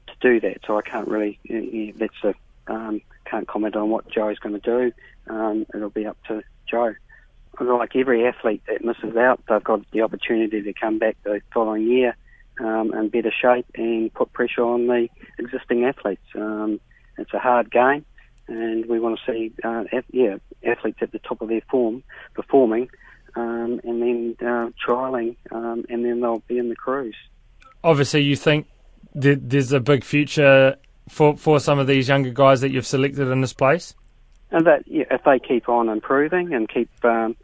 to 0.07 0.15
do 0.21 0.41
that. 0.41 0.59
So 0.67 0.79
I 0.79 0.83
can't 0.83 1.09
really. 1.09 1.39
Uh, 1.49 1.93
that's 1.99 2.25
a 2.25 2.35
um, 2.67 3.01
can't 3.25 3.47
comment 3.49 3.77
on 3.77 3.91
what 3.91 4.09
Joe's 4.09 4.39
going 4.39 4.59
to 4.59 4.61
do. 4.61 4.93
Um, 5.33 5.67
it'll 5.75 5.91
be 5.91 6.07
up 6.07 6.17
to 6.29 6.43
Joe. 6.71 6.95
Like 7.61 7.95
every 7.95 8.27
athlete 8.27 8.63
that 8.67 8.85
misses 8.85 9.17
out, 9.17 9.41
they've 9.49 9.63
got 9.63 9.89
the 9.93 10.03
opportunity 10.03 10.63
to 10.63 10.73
come 10.73 10.99
back 10.99 11.17
the 11.23 11.41
following 11.53 11.87
year 11.87 12.17
um, 12.59 12.93
in 12.93 13.09
better 13.11 13.33
shape 13.33 13.67
and 13.77 14.13
put 14.13 14.33
pressure 14.33 14.63
on 14.63 14.87
the 14.87 15.09
existing 15.39 15.85
athletes. 15.85 16.27
Um, 16.35 16.81
it's 17.19 17.33
a 17.33 17.39
hard 17.39 17.71
game, 17.71 18.05
and 18.49 18.87
we 18.87 19.01
want 19.01 19.19
to 19.19 19.33
see, 19.33 19.53
uh, 19.63 19.85
yeah, 20.11 20.37
athletes 20.65 20.99
at 21.01 21.13
the 21.13 21.19
top 21.19 21.41
of 21.41 21.49
their 21.49 21.63
form 21.71 22.03
performing, 22.35 22.89
um, 23.37 23.81
and 23.85 24.03
then 24.03 24.37
uh, 24.41 24.71
trialing, 24.87 25.37
um, 25.51 25.85
and 25.89 26.05
then 26.05 26.21
they'll 26.21 26.43
be 26.47 26.59
in 26.59 26.69
the 26.69 26.77
crews. 26.77 27.17
Obviously, 27.83 28.23
you 28.23 28.37
think 28.37 28.67
there's 29.15 29.73
a 29.73 29.81
big 29.81 30.05
future 30.05 30.77
for 31.09 31.37
for 31.37 31.61
some 31.61 31.79
of 31.79 31.87
these 31.87 32.09
younger 32.09 32.31
guys 32.31 32.61
that 32.61 32.71
you've 32.71 32.87
selected 32.87 33.29
in 33.29 33.41
this 33.41 33.53
place? 33.53 33.95
And 34.51 34.67
that 34.67 34.87
yeah, 34.87 35.05
if 35.11 35.25
they 35.25 35.39
keep 35.39 35.69
on 35.69 35.89
improving 35.89 36.55
and 36.55 36.69
keep 36.69 36.91
um, 37.05 37.37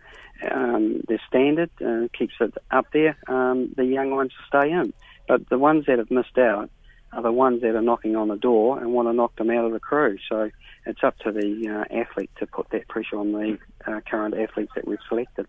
um, 0.51 1.03
their 1.09 1.21
standard 1.27 1.71
uh, 1.85 2.09
keeps 2.17 2.35
it 2.41 2.55
up 2.71 2.87
there, 2.93 3.17
um, 3.27 3.73
the 3.77 3.85
young 3.85 4.11
ones 4.11 4.33
stay 4.47 4.71
in. 4.71 4.93
But 5.29 5.49
the 5.49 5.59
ones 5.59 5.87
that 5.87 5.99
have 5.99 6.11
missed 6.11 6.39
out 6.39 6.71
are 7.13 7.23
the 7.23 7.33
ones 7.33 7.63
that 7.63 7.75
are 7.75 7.83
knocking 7.83 8.17
on 8.17 8.29
the 8.29 8.37
door 8.37 8.79
and 8.79 8.93
want 8.93 9.09
to 9.09 9.13
knock 9.13 9.35
them 9.37 9.51
out 9.51 9.65
of 9.65 9.73
the 9.73 9.81
crew. 9.81 10.17
So 10.29 10.51
it's 10.87 11.03
up 11.03 11.19
to 11.21 11.33
the 11.33 11.69
uh, 11.69 11.95
athlete 11.95 12.31
to 12.39 12.47
put 12.47 12.71
that 12.71 12.89
pressure 12.89 13.17
on 13.17 13.33
the 13.33 13.59
uh, 13.87 14.01
current 14.09 14.35
athletes 14.37 14.73
that 14.75 14.87
we've 14.87 14.99
selected. 15.09 15.47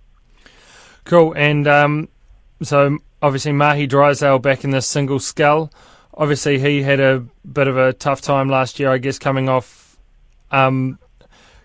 Cool. 1.03 1.33
And 1.33 1.67
um, 1.67 2.09
so 2.61 2.97
obviously 3.21 3.51
Mahé 3.51 3.87
Drysdale 3.87 4.39
back 4.39 4.63
in 4.63 4.71
this 4.71 4.87
single 4.87 5.19
scull 5.19 5.71
obviously 6.13 6.59
he 6.59 6.81
had 6.81 6.99
a 6.99 7.25
bit 7.51 7.67
of 7.67 7.77
a 7.77 7.93
tough 7.93 8.21
time 8.21 8.49
last 8.49 8.79
year, 8.79 8.91
I 8.91 8.97
guess, 8.97 9.19
coming 9.19 9.49
off 9.49 9.97
um, 10.51 10.99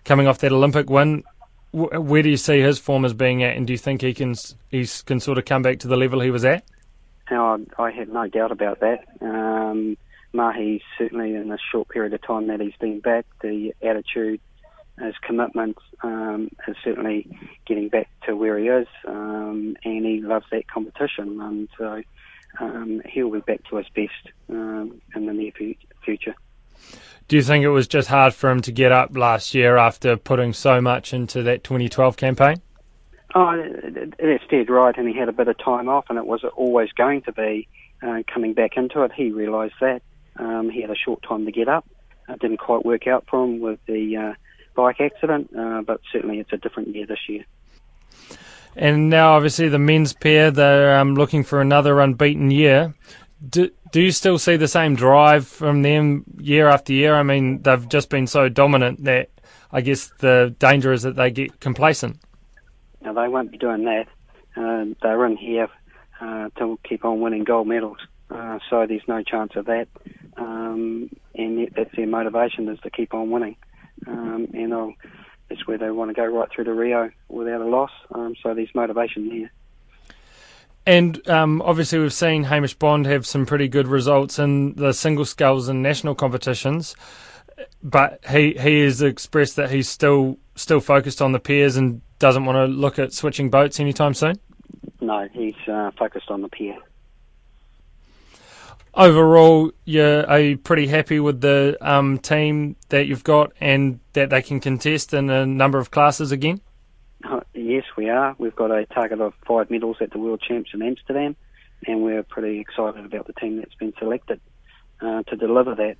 coming 0.05 0.27
off 0.27 0.39
that 0.39 0.51
Olympic 0.51 0.89
win. 0.89 1.23
Where 1.71 2.23
do 2.23 2.29
you 2.29 2.37
see 2.37 2.61
his 2.61 2.79
form 2.79 3.05
as 3.05 3.13
being 3.13 3.43
at, 3.43 3.57
and 3.57 3.67
do 3.67 3.73
you 3.73 3.77
think 3.77 4.01
he 4.01 4.13
can 4.13 4.35
he 4.69 4.87
can 5.05 5.19
sort 5.19 5.37
of 5.37 5.45
come 5.45 5.61
back 5.61 5.79
to 5.79 5.87
the 5.87 5.97
level 5.97 6.21
he 6.21 6.31
was 6.31 6.45
at? 6.45 6.63
Oh, 7.29 7.65
I 7.77 7.91
have 7.91 8.09
no 8.09 8.27
doubt 8.27 8.51
about 8.51 8.79
that. 8.79 9.05
Um, 9.21 9.97
Mahé 10.33 10.81
certainly 10.97 11.35
in 11.35 11.49
this 11.49 11.61
short 11.71 11.89
period 11.89 12.13
of 12.13 12.21
time 12.21 12.47
that 12.47 12.59
he's 12.59 12.75
been 12.79 12.99
back, 12.99 13.25
the 13.41 13.73
attitude, 13.81 14.39
his 14.99 15.15
commitment 15.21 15.77
um, 16.01 16.49
is 16.67 16.75
certainly 16.83 17.27
getting 17.65 17.89
back 17.89 18.09
to 18.25 18.35
where 18.35 18.57
he 18.57 18.67
is, 18.67 18.87
um, 19.07 19.75
and 19.83 20.05
he 20.05 20.21
loves 20.21 20.45
that 20.51 20.67
competition. 20.67 21.39
And 21.39 21.69
so 21.77 22.01
um, 22.59 23.01
he'll 23.05 23.31
be 23.31 23.39
back 23.39 23.63
to 23.69 23.77
his 23.77 23.87
best 23.89 24.33
um, 24.49 25.01
in 25.15 25.25
the 25.25 25.33
near 25.33 25.51
future. 26.03 26.35
Do 27.27 27.35
you 27.35 27.43
think 27.43 27.63
it 27.63 27.69
was 27.69 27.87
just 27.87 28.07
hard 28.07 28.33
for 28.33 28.49
him 28.49 28.61
to 28.61 28.71
get 28.71 28.91
up 28.91 29.15
last 29.17 29.53
year 29.53 29.77
after 29.77 30.15
putting 30.15 30.53
so 30.53 30.79
much 30.79 31.13
into 31.13 31.43
that 31.43 31.63
2012 31.63 32.15
campaign? 32.15 32.61
Oh, 33.39 33.55
that's 34.17 34.47
dead 34.49 34.67
right, 34.67 34.97
and 34.97 35.07
he 35.07 35.15
had 35.15 35.29
a 35.29 35.31
bit 35.31 35.47
of 35.47 35.59
time 35.59 35.89
off, 35.89 36.05
and 36.09 36.17
it 36.17 36.25
was 36.25 36.43
always 36.55 36.91
going 36.93 37.21
to 37.21 37.31
be 37.31 37.67
uh, 38.01 38.23
coming 38.33 38.53
back 38.53 38.77
into 38.77 39.03
it. 39.03 39.11
He 39.15 39.29
realised 39.29 39.75
that. 39.79 40.01
Um, 40.37 40.71
he 40.71 40.81
had 40.81 40.89
a 40.89 40.95
short 40.95 41.21
time 41.21 41.45
to 41.45 41.51
get 41.51 41.67
up. 41.67 41.85
It 42.27 42.39
didn't 42.39 42.57
quite 42.57 42.83
work 42.83 43.05
out 43.05 43.25
for 43.29 43.43
him 43.43 43.59
with 43.59 43.79
the 43.85 44.17
uh, 44.17 44.33
bike 44.73 44.99
accident, 44.99 45.51
uh, 45.55 45.83
but 45.83 46.01
certainly 46.11 46.39
it's 46.39 46.51
a 46.51 46.57
different 46.57 46.95
year 46.95 47.05
this 47.05 47.29
year. 47.29 47.45
And 48.75 49.07
now, 49.11 49.35
obviously, 49.35 49.69
the 49.69 49.77
men's 49.77 50.13
pair, 50.13 50.49
they're 50.49 50.97
um, 50.97 51.13
looking 51.13 51.43
for 51.43 51.61
another 51.61 51.99
unbeaten 51.99 52.49
year. 52.49 52.95
Do, 53.47 53.69
do 53.91 54.01
you 54.01 54.11
still 54.13 54.39
see 54.39 54.55
the 54.55 54.67
same 54.67 54.95
drive 54.95 55.47
from 55.47 55.83
them 55.83 56.23
year 56.39 56.69
after 56.69 56.91
year? 56.91 57.13
I 57.13 57.21
mean, 57.21 57.61
they've 57.61 57.87
just 57.87 58.09
been 58.09 58.25
so 58.25 58.49
dominant 58.49 59.03
that 59.03 59.29
I 59.71 59.81
guess 59.81 60.11
the 60.17 60.55
danger 60.57 60.91
is 60.91 61.03
that 61.03 61.15
they 61.15 61.29
get 61.29 61.59
complacent. 61.59 62.19
No, 63.07 63.13
they 63.13 63.29
won't 63.29 63.51
be 63.51 63.57
doing 63.57 63.85
that. 63.85 64.07
Uh, 64.57 64.93
they're 65.01 65.25
in 65.25 65.37
here 65.37 65.69
uh, 66.19 66.49
to 66.57 66.77
keep 66.83 67.05
on 67.05 67.21
winning 67.21 67.45
gold 67.45 67.67
medals, 67.67 67.99
uh, 68.29 68.59
so 68.69 68.85
there's 68.85 69.07
no 69.07 69.23
chance 69.23 69.53
of 69.55 69.65
that. 69.65 69.87
Um, 70.35 71.09
and 71.33 71.69
that's 71.73 71.95
their 71.95 72.05
motivation 72.05 72.67
is 72.67 72.79
to 72.81 72.89
keep 72.89 73.13
on 73.13 73.31
winning. 73.31 73.55
Um, 74.05 74.47
and 74.53 74.73
I'll 74.73 74.93
it's 75.49 75.65
where 75.65 75.77
they 75.77 75.89
want 75.89 76.09
to 76.09 76.13
go 76.13 76.25
right 76.25 76.49
through 76.53 76.65
to 76.65 76.73
Rio 76.73 77.09
without 77.29 77.61
a 77.61 77.65
loss. 77.65 77.91
Um, 78.13 78.35
so 78.43 78.53
there's 78.53 78.73
motivation 78.75 79.29
there. 79.29 79.51
And 80.85 81.25
um, 81.29 81.61
obviously, 81.61 81.99
we've 81.99 82.11
seen 82.11 82.43
Hamish 82.43 82.73
Bond 82.73 83.05
have 83.05 83.25
some 83.25 83.45
pretty 83.45 83.69
good 83.69 83.87
results 83.87 84.37
in 84.37 84.73
the 84.75 84.91
single 84.91 85.23
sculls 85.23 85.69
and 85.69 85.81
national 85.81 86.15
competitions. 86.15 86.97
But 87.81 88.19
he 88.29 88.53
he 88.53 88.81
has 88.81 89.01
expressed 89.01 89.55
that 89.55 89.71
he's 89.71 89.89
still 89.89 90.37
still 90.55 90.79
focused 90.79 91.21
on 91.21 91.31
the 91.31 91.39
piers 91.39 91.77
and 91.77 92.01
doesn't 92.19 92.45
want 92.45 92.55
to 92.57 92.65
look 92.65 92.99
at 92.99 93.13
switching 93.13 93.49
boats 93.49 93.79
anytime 93.79 94.13
soon. 94.13 94.39
No, 95.01 95.27
he's 95.31 95.55
uh, 95.67 95.91
focused 95.97 96.29
on 96.29 96.41
the 96.41 96.49
pier. 96.49 96.77
overall, 98.93 99.71
you're 99.85 100.27
are 100.27 100.39
you 100.39 100.57
pretty 100.57 100.87
happy 100.87 101.19
with 101.19 101.41
the 101.41 101.77
um, 101.81 102.17
team 102.17 102.75
that 102.89 103.07
you've 103.07 103.23
got 103.23 103.53
and 103.61 103.99
that 104.13 104.29
they 104.29 104.41
can 104.41 104.59
contest 104.59 105.13
in 105.13 105.29
a 105.29 105.45
number 105.45 105.77
of 105.77 105.91
classes 105.91 106.31
again? 106.31 106.59
Uh, 107.23 107.41
yes, 107.53 107.83
we 107.95 108.09
are. 108.09 108.35
We've 108.37 108.55
got 108.55 108.71
a 108.71 108.85
target 108.87 109.21
of 109.21 109.33
five 109.45 109.69
medals 109.69 109.97
at 110.01 110.11
the 110.11 110.19
World 110.19 110.41
Champs 110.41 110.71
in 110.73 110.81
Amsterdam, 110.81 111.35
and 111.85 112.03
we're 112.03 112.23
pretty 112.23 112.59
excited 112.59 113.05
about 113.05 113.27
the 113.27 113.33
team 113.33 113.57
that's 113.57 113.75
been 113.75 113.93
selected 113.97 114.39
uh, 115.01 115.23
to 115.23 115.35
deliver 115.35 115.75
that. 115.75 115.97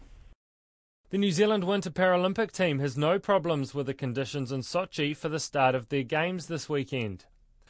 The 1.09 1.17
New 1.17 1.31
Zealand 1.31 1.63
Winter 1.63 1.89
Paralympic 1.89 2.51
team 2.51 2.79
has 2.79 2.97
no 2.97 3.17
problems 3.17 3.73
with 3.73 3.85
the 3.85 3.93
conditions 3.93 4.51
in 4.51 4.59
Sochi 4.59 5.15
for 5.15 5.29
the 5.29 5.39
start 5.39 5.73
of 5.73 5.87
their 5.87 6.03
games 6.03 6.47
this 6.47 6.67
weekend. 6.67 7.23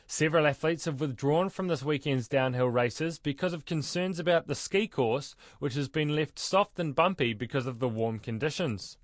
Several 0.08 0.48
athletes 0.48 0.86
have 0.86 1.00
withdrawn 1.00 1.50
from 1.50 1.68
this 1.68 1.84
weekend's 1.84 2.28
downhill 2.28 2.70
races 2.70 3.20
because 3.20 3.54
of 3.54 3.64
concerns 3.64 4.18
about 4.18 4.48
the 4.48 4.56
ski 4.56 4.88
course, 4.88 5.36
which 5.60 5.76
has 5.76 5.88
been 5.88 6.16
left 6.16 6.40
soft 6.40 6.80
and 6.80 6.96
bumpy 6.96 7.34
because 7.34 7.68
of 7.68 7.78
the 7.78 7.88
warm 7.88 8.18
conditions. 8.18 8.98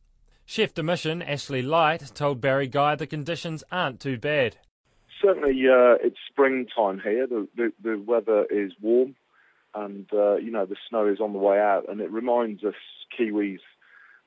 Chef 0.48 0.74
de 0.74 0.82
mission 0.82 1.22
Ashley 1.22 1.62
Light 1.62 2.12
told 2.16 2.42
Barry 2.42 2.68
Guy 2.68 2.96
the 2.96 3.06
conditions 3.06 3.64
aren't 3.72 4.00
too 4.00 4.18
bad. 4.18 4.58
Certainly, 5.22 5.62
uh, 5.70 6.02
it's 6.02 6.18
springtime 6.28 7.00
here. 7.04 7.28
The, 7.28 7.48
the, 7.56 7.72
the 7.84 8.00
weather 8.00 8.46
is 8.50 8.72
warm, 8.82 9.16
and 9.76 10.08
uh, 10.12 10.38
you 10.38 10.50
know 10.50 10.66
the 10.66 10.76
snow 10.90 11.06
is 11.06 11.20
on 11.20 11.34
the 11.34 11.40
way 11.40 11.60
out, 11.60 11.88
and 11.88 12.02
it 12.02 12.12
reminds 12.12 12.64
us 12.64 12.74
Kiwis 13.16 13.60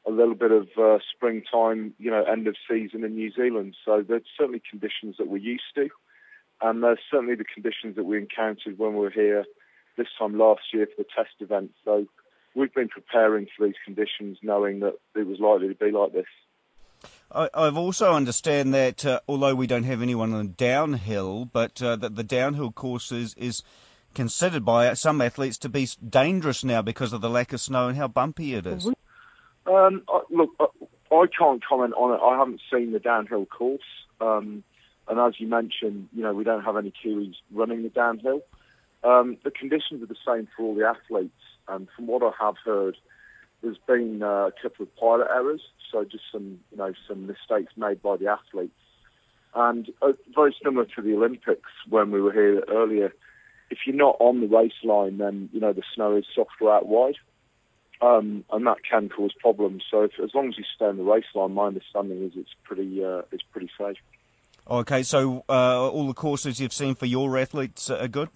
a 0.07 0.11
little 0.11 0.35
bit 0.35 0.53
of 0.53 0.69
uh, 0.79 0.99
springtime, 1.15 1.95
you 1.99 2.11
know, 2.11 2.23
end 2.23 2.47
of 2.47 2.55
season 2.71 3.05
in 3.05 3.15
New 3.15 3.33
Zealand. 3.33 3.77
So 3.85 4.05
there's 4.07 4.23
certainly 4.39 4.63
conditions 4.69 5.17
that 5.19 5.29
we're 5.29 5.39
used 5.39 5.75
to. 5.75 5.89
and 6.63 6.83
there's 6.83 7.01
certainly 7.11 7.35
the 7.35 7.45
conditions 7.45 7.97
that 7.97 8.05
we 8.05 8.19
encountered 8.19 8.79
when 8.79 8.93
we 8.95 9.01
were 9.01 9.11
here 9.11 9.45
this 9.97 10.07
time 10.19 10.39
last 10.39 10.63
year 10.73 10.87
for 10.87 11.03
the 11.03 11.09
test 11.15 11.35
event. 11.41 11.73
So 11.85 12.07
we've 12.55 12.73
been 12.73 12.89
preparing 12.89 13.47
for 13.57 13.67
these 13.67 13.77
conditions, 13.85 14.39
knowing 14.43 14.81
that 14.81 14.95
it 15.15 15.27
was 15.27 15.39
likely 15.41 15.69
to 15.69 15.75
be 15.75 15.91
like 15.91 16.13
this. 16.13 16.27
I, 17.31 17.49
have 17.55 17.77
also 17.77 18.15
understand 18.15 18.73
that 18.75 19.05
uh, 19.05 19.21
although 19.29 19.55
we 19.55 19.67
don't 19.67 19.85
have 19.85 20.01
anyone 20.01 20.33
on 20.33 20.55
downhill, 20.57 21.45
but 21.45 21.83
uh, 21.83 21.97
that 21.97 22.15
the 22.15 22.25
downhill 22.25 22.73
course 22.73 23.11
is, 23.13 23.35
is 23.35 23.63
considered 24.15 24.65
by 24.65 24.95
some 24.95 25.21
athletes 25.21 25.59
to 25.59 25.69
be 25.69 25.89
dangerous 26.09 26.65
now 26.65 26.81
because 26.81 27.13
of 27.13 27.21
the 27.21 27.29
lack 27.29 27.53
of 27.53 27.61
snow 27.61 27.89
and 27.89 27.99
how 27.99 28.09
bumpy 28.09 28.55
it 28.55 28.67
is. 28.67 28.89
Um, 29.67 30.03
look, 30.31 30.51
I 31.11 31.25
can't 31.39 31.65
comment 31.65 31.95
on 31.97 32.15
it. 32.15 32.21
I 32.23 32.39
haven't 32.39 32.61
seen 32.73 32.93
the 32.93 33.01
downhill 33.01 33.47
course, 33.47 33.81
um, 34.21 34.63
and 35.09 35.19
as 35.21 35.35
you 35.39 35.49
mentioned, 35.49 36.09
you 36.15 36.23
know 36.23 36.33
we 36.33 36.45
don't 36.45 36.65
have 36.65 36.77
any 36.77 36.93
Kiwis 36.93 37.35
running 37.53 37.83
the 37.83 37.89
downhill. 37.89 38.43
Um, 39.05 39.37
the 39.45 39.51
conditions 39.51 40.03
are 40.03 40.07
the 40.07 40.17
same 40.27 40.49
for 40.57 40.65
all 40.65 40.75
the 40.75 40.87
athletes, 40.87 41.33
and 41.69 41.89
from 41.95 42.07
what 42.07 42.23
I 42.23 42.31
have 42.45 42.57
heard, 42.65 42.97
there's 43.63 43.79
been 43.87 44.23
uh, 44.23 44.49
a 44.49 44.53
couple 44.63 44.85
of 44.85 44.97
pilot 44.97 45.29
errors, 45.31 45.63
so 45.91 46.05
just 46.05 46.25
some, 46.33 46.61
you 46.71 46.77
know, 46.77 46.93
some 47.09 47.27
mistakes 47.27 47.73
made 47.77 48.03
by 48.03 48.17
the 48.17 48.29
athletes. 48.29 48.75
And 49.55 49.91
uh, 50.03 50.13
very 50.35 50.55
similar 50.63 50.87
to 50.97 51.03
the 51.03 51.15
Olympics 51.15 51.71
when 51.89 52.11
we 52.11 52.21
were 52.21 52.33
here 52.33 52.63
earlier, 52.69 53.13
if 53.71 53.79
you're 53.87 53.97
not 53.97 54.17
on 54.21 54.41
the 54.41 54.47
race 54.47 54.73
line, 54.85 55.19
then 55.19 55.49
you 55.53 55.61
know 55.61 55.73
the 55.73 55.83
snow 55.95 56.17
is 56.17 56.25
softer 56.35 56.71
out 56.71 56.87
wide, 56.87 57.17
um, 58.01 58.45
and 58.53 58.67
that 58.67 58.79
can 58.89 59.09
cause 59.09 59.33
problems. 59.41 59.85
So 59.91 60.03
if, 60.03 60.13
as 60.23 60.31
long 60.35 60.49
as 60.49 60.59
you 60.59 60.65
stay 60.75 60.87
on 60.87 60.97
the 60.97 61.03
race 61.03 61.25
line, 61.35 61.55
my 61.55 61.67
understanding 61.67 62.23
is 62.25 62.33
it's 62.37 62.55
pretty 62.65 63.05
uh, 63.05 63.23
it's 63.33 63.45
pretty 63.53 63.71
safe. 63.79 63.97
Okay, 64.69 65.03
so 65.03 65.45
uh, 65.49 65.89
all 65.89 66.09
the 66.09 66.15
courses 66.15 66.61
you've 66.61 66.73
seen 66.73 66.95
for 66.95 67.07
your 67.07 67.39
athletes 67.39 67.89
are 67.89 68.09
good 68.09 68.29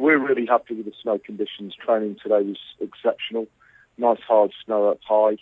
we're 0.00 0.18
really 0.18 0.46
happy 0.46 0.74
with 0.74 0.86
the 0.86 0.92
snow 1.02 1.18
conditions. 1.18 1.74
Training 1.74 2.16
today 2.22 2.42
was 2.42 2.58
exceptional. 2.80 3.46
Nice 3.98 4.20
hard 4.26 4.50
snow 4.64 4.88
up 4.88 4.98
high, 5.06 5.36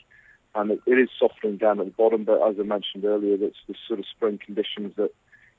and 0.56 0.72
it, 0.72 0.80
it 0.84 0.98
is 0.98 1.08
softening 1.18 1.58
down 1.58 1.78
at 1.78 1.86
the 1.86 1.92
bottom. 1.92 2.24
But 2.24 2.42
as 2.42 2.56
I 2.58 2.64
mentioned 2.64 3.04
earlier, 3.04 3.36
that's 3.36 3.62
the 3.68 3.74
sort 3.86 4.00
of 4.00 4.06
spring 4.06 4.38
conditions 4.44 4.94
that 4.96 5.14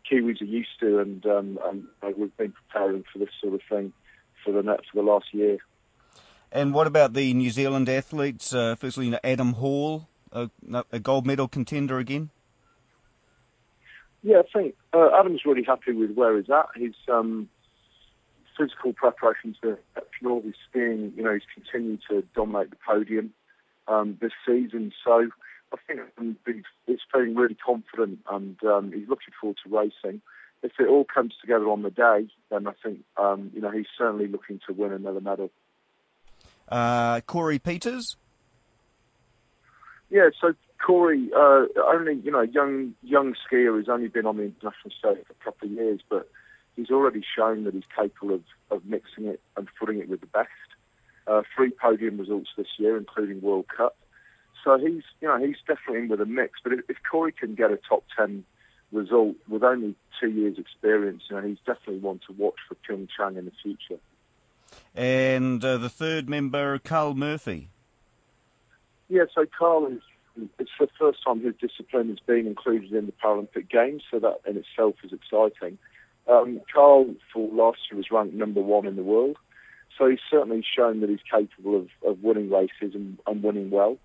Kiwis 0.09 0.41
are 0.41 0.45
used 0.45 0.79
to, 0.81 0.99
and, 0.99 1.25
um, 1.25 1.59
and 1.65 1.85
uh, 2.03 2.09
we've 2.17 2.35
been 2.35 2.51
preparing 2.51 3.05
for 3.11 3.19
this 3.19 3.29
sort 3.41 3.53
of 3.53 3.61
thing 3.69 3.93
for 4.43 4.51
the 4.51 4.63
net 4.63 4.81
for 4.91 5.01
the 5.01 5.09
last 5.09 5.33
year. 5.33 5.59
And 6.51 6.73
what 6.73 6.87
about 6.87 7.13
the 7.13 7.33
New 7.33 7.51
Zealand 7.51 7.89
athletes? 7.89 8.53
Uh, 8.53 8.75
firstly, 8.75 9.05
you 9.05 9.11
know, 9.11 9.19
Adam 9.23 9.53
Hall, 9.53 10.07
a, 10.31 10.49
a, 10.91 10.99
gold 10.99 11.25
medal 11.25 11.47
contender 11.47 11.99
again. 11.99 12.31
Yeah, 14.23 14.39
I 14.39 14.57
think 14.57 14.75
uh, 14.93 15.09
Adam's 15.17 15.41
really 15.45 15.63
happy 15.63 15.93
with 15.93 16.11
where 16.13 16.37
he's 16.37 16.49
at. 16.49 16.65
His 16.75 16.95
um, 17.07 17.49
physical 18.57 18.93
preparations 18.93 19.57
exceptional. 19.63 20.41
He's 20.43 20.55
skiing, 20.69 21.13
you 21.15 21.23
know, 21.23 21.33
he's 21.33 21.43
continued 21.53 22.01
to 22.09 22.23
dominate 22.35 22.71
the 22.71 22.77
podium 22.85 23.33
um, 23.87 24.17
this 24.21 24.33
season. 24.45 24.91
So 25.03 25.29
I 25.71 25.77
think 25.87 26.01
he's 26.85 26.99
feeling 27.11 27.35
really 27.35 27.55
confident 27.55 28.19
and 28.29 28.61
um, 28.63 28.91
he's 28.91 29.07
looking 29.07 29.33
forward 29.39 29.57
to 29.63 29.75
racing. 29.75 30.21
If 30.61 30.73
it 30.79 30.89
all 30.89 31.05
comes 31.05 31.33
together 31.39 31.69
on 31.69 31.83
the 31.83 31.89
day, 31.89 32.27
then 32.49 32.67
I 32.67 32.73
think, 32.83 32.99
um, 33.15 33.51
you 33.53 33.61
know, 33.61 33.71
he's 33.71 33.85
certainly 33.97 34.27
looking 34.27 34.59
to 34.67 34.73
win 34.73 34.91
another 34.91 35.21
medal. 35.21 35.51
Uh, 36.69 37.21
Corey 37.21 37.59
Peters? 37.59 38.15
Yeah, 40.09 40.29
so 40.39 40.53
Corey, 40.85 41.29
uh, 41.35 41.65
only, 41.85 42.15
you 42.15 42.31
know, 42.31 42.41
young 42.41 42.95
young 43.03 43.33
skier 43.33 43.75
who's 43.75 43.89
only 43.89 44.07
been 44.07 44.25
on 44.25 44.37
the 44.37 44.43
international 44.43 44.91
stage 44.91 45.25
for 45.25 45.33
a 45.33 45.43
couple 45.43 45.67
of 45.67 45.73
years, 45.73 46.01
but 46.09 46.29
he's 46.75 46.89
already 46.89 47.23
shown 47.35 47.63
that 47.65 47.73
he's 47.73 47.83
capable 47.95 48.35
of, 48.35 48.43
of 48.71 48.85
mixing 48.85 49.25
it 49.25 49.41
and 49.57 49.67
footing 49.79 49.99
it 49.99 50.09
with 50.09 50.21
the 50.21 50.27
best. 50.27 50.49
Uh, 51.27 51.43
three 51.55 51.69
podium 51.69 52.17
results 52.17 52.49
this 52.57 52.67
year, 52.77 52.97
including 52.97 53.41
World 53.41 53.65
Cup. 53.67 53.95
So 54.63 54.77
he's, 54.79 55.03
you 55.21 55.27
know, 55.27 55.37
he's 55.37 55.57
definitely 55.67 55.99
in 55.99 56.07
with 56.09 56.21
a 56.21 56.25
mix. 56.25 56.59
But 56.63 56.73
if, 56.73 56.79
if 56.89 56.97
Corey 57.09 57.31
can 57.31 57.53
get 57.55 57.71
a 57.71 57.77
top 57.77 58.03
ten 58.17 58.43
result 58.91 59.35
with 59.47 59.63
only 59.63 59.95
two 60.19 60.29
years' 60.29 60.57
experience, 60.57 61.23
you 61.29 61.35
know, 61.35 61.47
he's 61.47 61.59
definitely 61.65 61.99
one 61.99 62.19
to 62.27 62.33
watch 62.33 62.55
for 62.67 62.75
Pyeongchang 62.75 63.37
in 63.37 63.45
the 63.45 63.51
future. 63.61 64.01
And 64.95 65.63
uh, 65.63 65.77
the 65.77 65.89
third 65.89 66.29
member, 66.29 66.77
Carl 66.79 67.13
Murphy. 67.13 67.69
Yeah, 69.07 69.23
so 69.33 69.45
Carl 69.57 69.87
is. 69.87 70.01
It's 70.57 70.69
the 70.79 70.87
first 70.97 71.19
time 71.25 71.41
his 71.41 71.55
discipline 71.59 72.07
has 72.09 72.19
been 72.19 72.47
included 72.47 72.93
in 72.93 73.07
the 73.07 73.11
Paralympic 73.11 73.69
Games, 73.69 74.03
so 74.09 74.19
that 74.19 74.39
in 74.47 74.55
itself 74.55 74.95
is 75.03 75.11
exciting. 75.11 75.77
Um, 76.29 76.61
Carl, 76.73 77.13
for 77.33 77.49
last 77.51 77.79
year, 77.91 77.97
was 77.97 78.09
ranked 78.09 78.35
number 78.35 78.61
one 78.61 78.85
in 78.85 78.95
the 78.95 79.03
world. 79.03 79.37
So 79.97 80.07
he's 80.07 80.19
certainly 80.29 80.63
shown 80.63 81.01
that 81.01 81.09
he's 81.09 81.19
capable 81.29 81.75
of, 81.75 81.89
of 82.07 82.23
winning 82.23 82.49
races 82.49 82.95
and, 82.95 83.17
and 83.27 83.43
winning 83.43 83.69
well. 83.69 83.97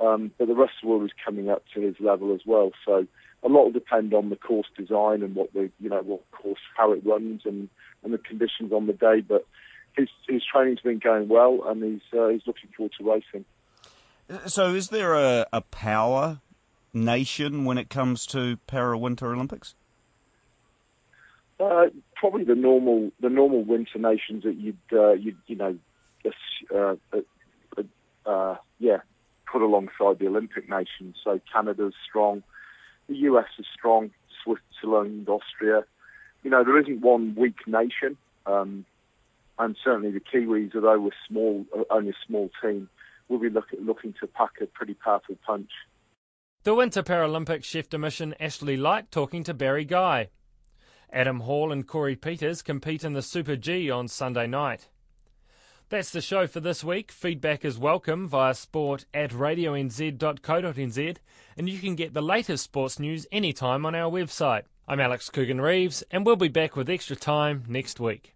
Um, 0.00 0.32
but 0.38 0.48
the 0.48 0.54
rest 0.54 0.72
of 0.82 0.82
the 0.82 0.88
world 0.88 1.04
is 1.04 1.16
coming 1.24 1.48
up 1.48 1.62
to 1.74 1.80
his 1.80 1.94
level 2.00 2.34
as 2.34 2.40
well. 2.44 2.72
So 2.84 3.06
a 3.42 3.48
lot 3.48 3.64
will 3.64 3.72
depend 3.72 4.12
on 4.12 4.30
the 4.30 4.36
course 4.36 4.66
design 4.76 5.22
and 5.22 5.34
what 5.34 5.52
the 5.52 5.70
you 5.80 5.88
know 5.88 6.02
what 6.02 6.28
course 6.32 6.60
how 6.76 6.92
it 6.92 7.06
runs 7.06 7.42
and, 7.44 7.68
and 8.02 8.12
the 8.12 8.18
conditions 8.18 8.72
on 8.72 8.86
the 8.86 8.92
day. 8.92 9.20
But 9.20 9.46
his 9.96 10.08
his 10.28 10.42
training's 10.44 10.80
been 10.80 10.98
going 10.98 11.28
well, 11.28 11.60
and 11.66 11.82
he's 11.82 12.18
uh, 12.18 12.28
he's 12.28 12.42
looking 12.46 12.70
forward 12.76 12.92
to 12.98 13.10
racing. 13.10 13.44
So, 14.46 14.74
is 14.74 14.88
there 14.88 15.14
a, 15.14 15.46
a 15.52 15.60
power 15.60 16.40
nation 16.92 17.64
when 17.64 17.78
it 17.78 17.88
comes 17.88 18.26
to 18.26 18.56
Para 18.66 18.98
Winter 18.98 19.32
Olympics? 19.32 19.74
Uh, 21.58 21.86
probably 22.14 22.44
the 22.44 22.54
normal 22.54 23.10
the 23.20 23.30
normal 23.30 23.64
winter 23.64 23.98
nations 23.98 24.42
that 24.44 24.56
you'd 24.56 24.76
uh, 24.92 25.12
you 25.12 25.34
you 25.46 25.56
know 25.56 25.78
uh, 26.74 26.96
uh, 27.12 27.82
uh, 28.26 28.56
yeah 28.78 28.98
put 29.50 29.62
alongside 29.62 30.18
the 30.18 30.26
Olympic 30.26 30.68
nations. 30.68 31.16
So 31.22 31.40
Canada's 31.52 31.94
strong, 32.06 32.42
the 33.08 33.14
US 33.16 33.46
is 33.58 33.66
strong, 33.72 34.10
Switzerland, 34.42 35.28
Austria. 35.28 35.84
You 36.42 36.50
know 36.50 36.64
there 36.64 36.78
isn't 36.80 37.00
one 37.00 37.34
weak 37.36 37.66
nation, 37.66 38.18
um, 38.44 38.84
and 39.58 39.76
certainly 39.82 40.10
the 40.10 40.20
Kiwis, 40.20 40.74
although 40.74 41.00
we're 41.00 41.10
small, 41.28 41.64
uh, 41.76 41.82
only 41.90 42.10
a 42.10 42.26
small 42.26 42.50
team, 42.62 42.88
will 43.28 43.38
be 43.38 43.50
look, 43.50 43.66
looking 43.80 44.14
to 44.20 44.26
pack 44.26 44.52
a 44.60 44.66
pretty 44.66 44.94
powerful 44.94 45.36
punch. 45.46 45.70
The 46.62 46.74
Winter 46.74 47.02
Paralympics 47.02 47.64
chef 47.64 47.88
de 47.88 47.98
mission 47.98 48.34
Ashley 48.40 48.76
Light 48.76 49.10
talking 49.10 49.44
to 49.44 49.54
Barry 49.54 49.84
Guy. 49.84 50.30
Adam 51.12 51.40
Hall 51.40 51.70
and 51.70 51.86
Corey 51.86 52.16
Peters 52.16 52.62
compete 52.62 53.04
in 53.04 53.12
the 53.12 53.22
Super 53.22 53.56
G 53.56 53.90
on 53.90 54.08
Sunday 54.08 54.46
night. 54.46 54.88
That's 55.88 56.10
the 56.10 56.20
show 56.20 56.48
for 56.48 56.58
this 56.58 56.82
week. 56.82 57.12
Feedback 57.12 57.64
is 57.64 57.78
welcome 57.78 58.26
via 58.26 58.54
sport 58.54 59.06
at 59.14 59.30
radionz.co.nz, 59.30 61.16
and 61.56 61.68
you 61.68 61.78
can 61.78 61.94
get 61.94 62.12
the 62.12 62.20
latest 62.20 62.64
sports 62.64 62.98
news 62.98 63.24
anytime 63.30 63.86
on 63.86 63.94
our 63.94 64.10
website. 64.10 64.64
I'm 64.88 64.98
Alex 64.98 65.30
Coogan 65.30 65.60
Reeves, 65.60 66.02
and 66.10 66.26
we'll 66.26 66.34
be 66.34 66.48
back 66.48 66.74
with 66.74 66.90
extra 66.90 67.14
time 67.14 67.62
next 67.68 68.00
week. 68.00 68.35